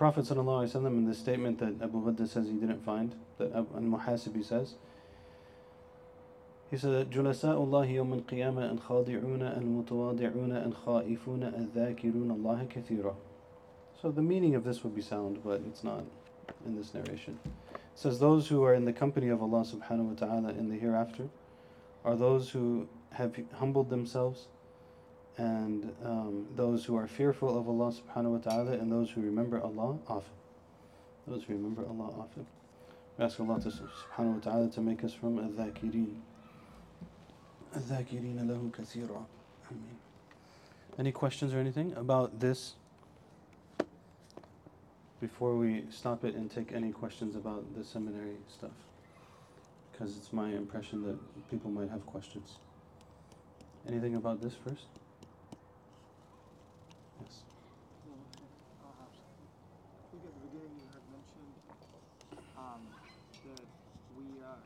[0.00, 4.76] Prophet them in the statement that Abu Ghudda says he didn't find, that Al-Muhasibi says,
[6.70, 13.14] he said, جلساء الله يوم القيامة الخاضعون المتواضعون الخائفون الذاكرون الله كثيرا.
[14.00, 16.04] So the meaning of this would be sound, but it's not
[16.64, 17.38] in this narration.
[17.44, 20.78] It says, Those who are in the company of Allah subhanahu wa ta'ala in the
[20.78, 21.28] hereafter
[22.06, 24.46] are those who have humbled themselves
[25.36, 29.60] and um, those who are fearful of Allah subhanahu wa ta'ala and those who remember
[29.60, 30.32] Allah often.
[31.26, 32.46] Those who remember Allah often.
[33.18, 36.16] We ask Allah to, subhanahu wa ta'ala to make us from al-dhakireen.
[37.74, 39.24] Al-dhakireen lahu kathira.
[40.98, 42.74] Any questions or anything about this
[45.20, 48.70] before we stop it and take any questions about the seminary stuff.
[49.92, 51.18] Because it's my impression that
[51.50, 52.56] people might have questions.
[53.86, 54.86] Anything about this first?
[57.20, 57.42] Yes.
[58.82, 59.08] Uh, I
[60.10, 61.52] think at the beginning you had mentioned
[62.56, 62.80] um,
[63.44, 63.64] that
[64.16, 64.60] we are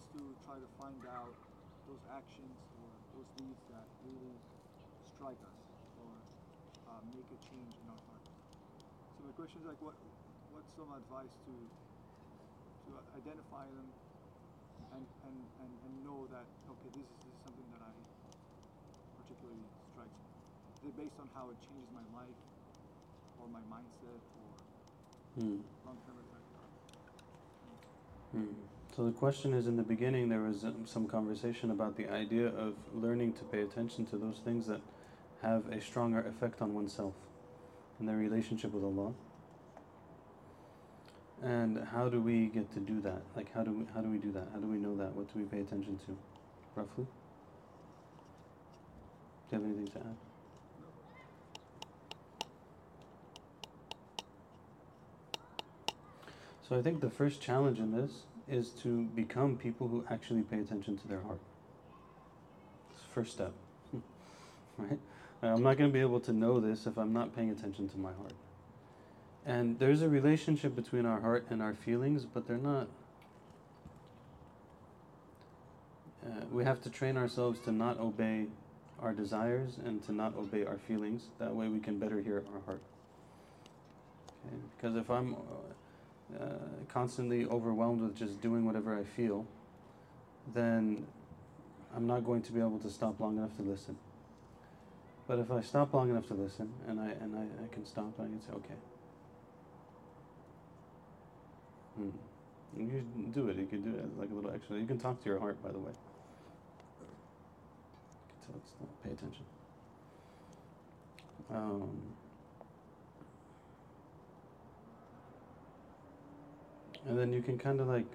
[0.00, 1.34] supposed to try to find out
[1.84, 4.40] those actions or those deeds that really
[5.16, 5.60] strike us
[6.00, 6.08] or
[6.88, 8.24] uh, make a change in our heart.
[9.16, 9.96] So my question is like, what
[10.48, 11.52] what's some advice to
[12.88, 13.92] to identify them
[14.96, 17.92] and and, and, and know that okay, this is, this is something that I
[19.20, 20.28] particularly strikes me.
[20.80, 22.40] Is it based on how it changes my life
[23.36, 24.48] or my mindset or
[25.36, 25.60] Hmm.
[25.84, 26.48] long-term effect?
[28.32, 28.79] Hmm.
[28.96, 32.74] So the question is in the beginning there was some conversation about the idea of
[32.92, 34.80] learning to pay attention to those things that
[35.42, 37.14] have a stronger effect on oneself
[37.98, 39.12] and their relationship with Allah.
[41.42, 43.22] And how do we get to do that?
[43.36, 44.48] Like how do we how do we do that?
[44.52, 45.14] How do we know that?
[45.14, 46.16] What do we pay attention to?
[46.74, 47.06] Roughly?
[49.48, 50.16] Do you have anything to add?
[56.68, 60.58] So I think the first challenge in this is to become people who actually pay
[60.58, 61.40] attention to their heart.
[62.92, 63.52] It's the first step.
[64.78, 64.98] right?
[65.42, 67.98] I'm not going to be able to know this if I'm not paying attention to
[67.98, 68.34] my heart.
[69.46, 72.88] And there's a relationship between our heart and our feelings, but they're not.
[76.24, 78.46] Uh, we have to train ourselves to not obey
[79.00, 81.22] our desires and to not obey our feelings.
[81.38, 82.82] That way we can better hear our heart.
[84.46, 84.56] Okay?
[84.76, 85.38] Because if I'm uh,
[86.38, 86.44] uh,
[86.88, 89.46] constantly overwhelmed with just doing whatever I feel,
[90.54, 91.06] then
[91.94, 93.96] I'm not going to be able to stop long enough to listen.
[95.26, 98.18] But if I stop long enough to listen and I and I, I can stop
[98.18, 98.74] and I can say, okay.
[101.96, 102.10] Hmm.
[102.76, 103.56] You can do it.
[103.56, 104.78] You can do it like a little extra.
[104.78, 105.92] You can talk to your heart, by the way.
[108.48, 109.44] You can pay attention.
[111.52, 111.90] Um,
[117.08, 118.06] and then you can kind of like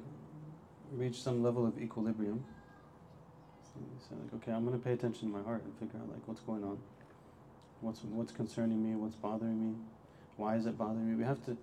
[0.92, 2.44] reach some level of equilibrium.
[4.08, 6.42] So like, okay, I'm gonna pay attention to my heart and figure out like what's
[6.42, 6.78] going on,
[7.82, 9.76] what's what's concerning me, what's bothering me,
[10.38, 11.16] why is it bothering me.
[11.16, 11.58] We have to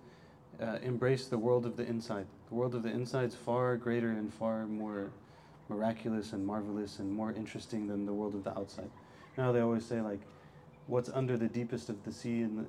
[0.61, 2.27] uh, embrace the world of the inside.
[2.49, 5.11] The world of the inside is far greater and far more
[5.69, 8.89] miraculous and marvelous and more interesting than the world of the outside.
[9.37, 10.19] Now they always say like,
[10.87, 12.67] what's under the deepest of the sea and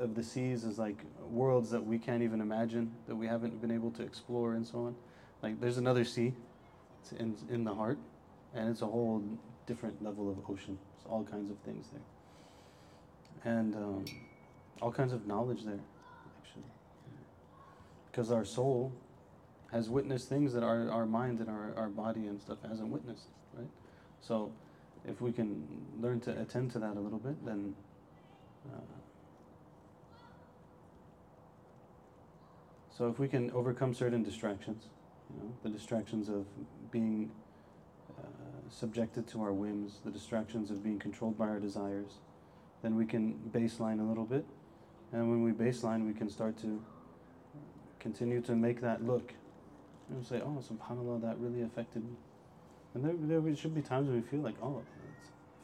[0.00, 3.70] of, the, seas is like worlds that we can't even imagine that we haven't been
[3.70, 4.94] able to explore and so on.
[5.42, 6.32] Like there's another sea,
[7.00, 7.98] it's in in the heart,
[8.54, 9.22] and it's a whole
[9.66, 10.78] different level of ocean.
[10.96, 14.04] There's all kinds of things there, and um,
[14.80, 15.80] all kinds of knowledge there,
[16.40, 16.64] actually,
[18.10, 18.92] because our soul
[19.72, 23.26] has witnessed things that our, our mind and our, our body and stuff hasn't witnessed,
[23.54, 23.68] right?
[24.22, 24.50] So
[25.04, 25.66] if we can
[26.00, 27.74] learn to attend to that a little bit, then
[28.72, 28.80] uh,
[32.90, 34.84] so if we can overcome certain distractions,
[35.30, 36.46] you know, the distractions of
[36.90, 37.30] being
[38.18, 38.22] uh,
[38.70, 42.18] subjected to our whims, the distractions of being controlled by our desires,
[42.82, 44.44] then we can baseline a little bit,
[45.12, 46.82] and when we baseline, we can start to
[47.98, 49.34] continue to make that look
[50.10, 52.16] and say, "Oh, Subhanallah, that really affected me."
[52.94, 54.82] And there, there should be times when we feel like, "Oh,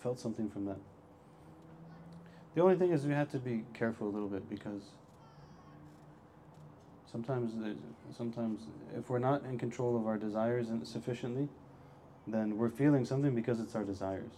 [0.01, 0.79] felt something from that."
[2.55, 4.83] The only thing is we have to be careful a little bit because
[7.11, 7.53] sometimes,
[8.17, 8.61] sometimes
[8.97, 11.49] if we're not in control of our desires sufficiently,
[12.27, 14.31] then we're feeling something because it's our desires.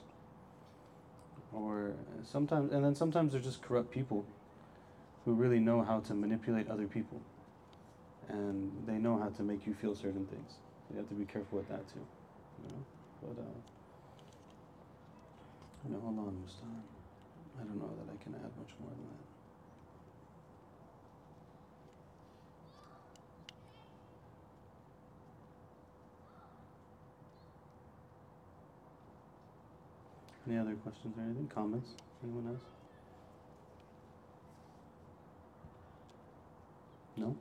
[1.52, 1.92] Or
[2.24, 4.24] sometimes, and then sometimes they're just corrupt people
[5.24, 7.20] who really know how to manipulate other people
[8.28, 10.54] and they know how to make you feel certain things.
[10.90, 12.00] You have to be careful with that too.
[12.62, 12.82] You know?
[13.22, 13.58] But uh,
[15.84, 16.82] you know, hold on, Mustan.
[17.60, 19.26] I don't know that I can add much more than that.
[30.48, 31.48] Any other questions or anything?
[31.52, 31.88] Comments?
[32.22, 32.62] Anyone else?
[37.16, 37.36] No?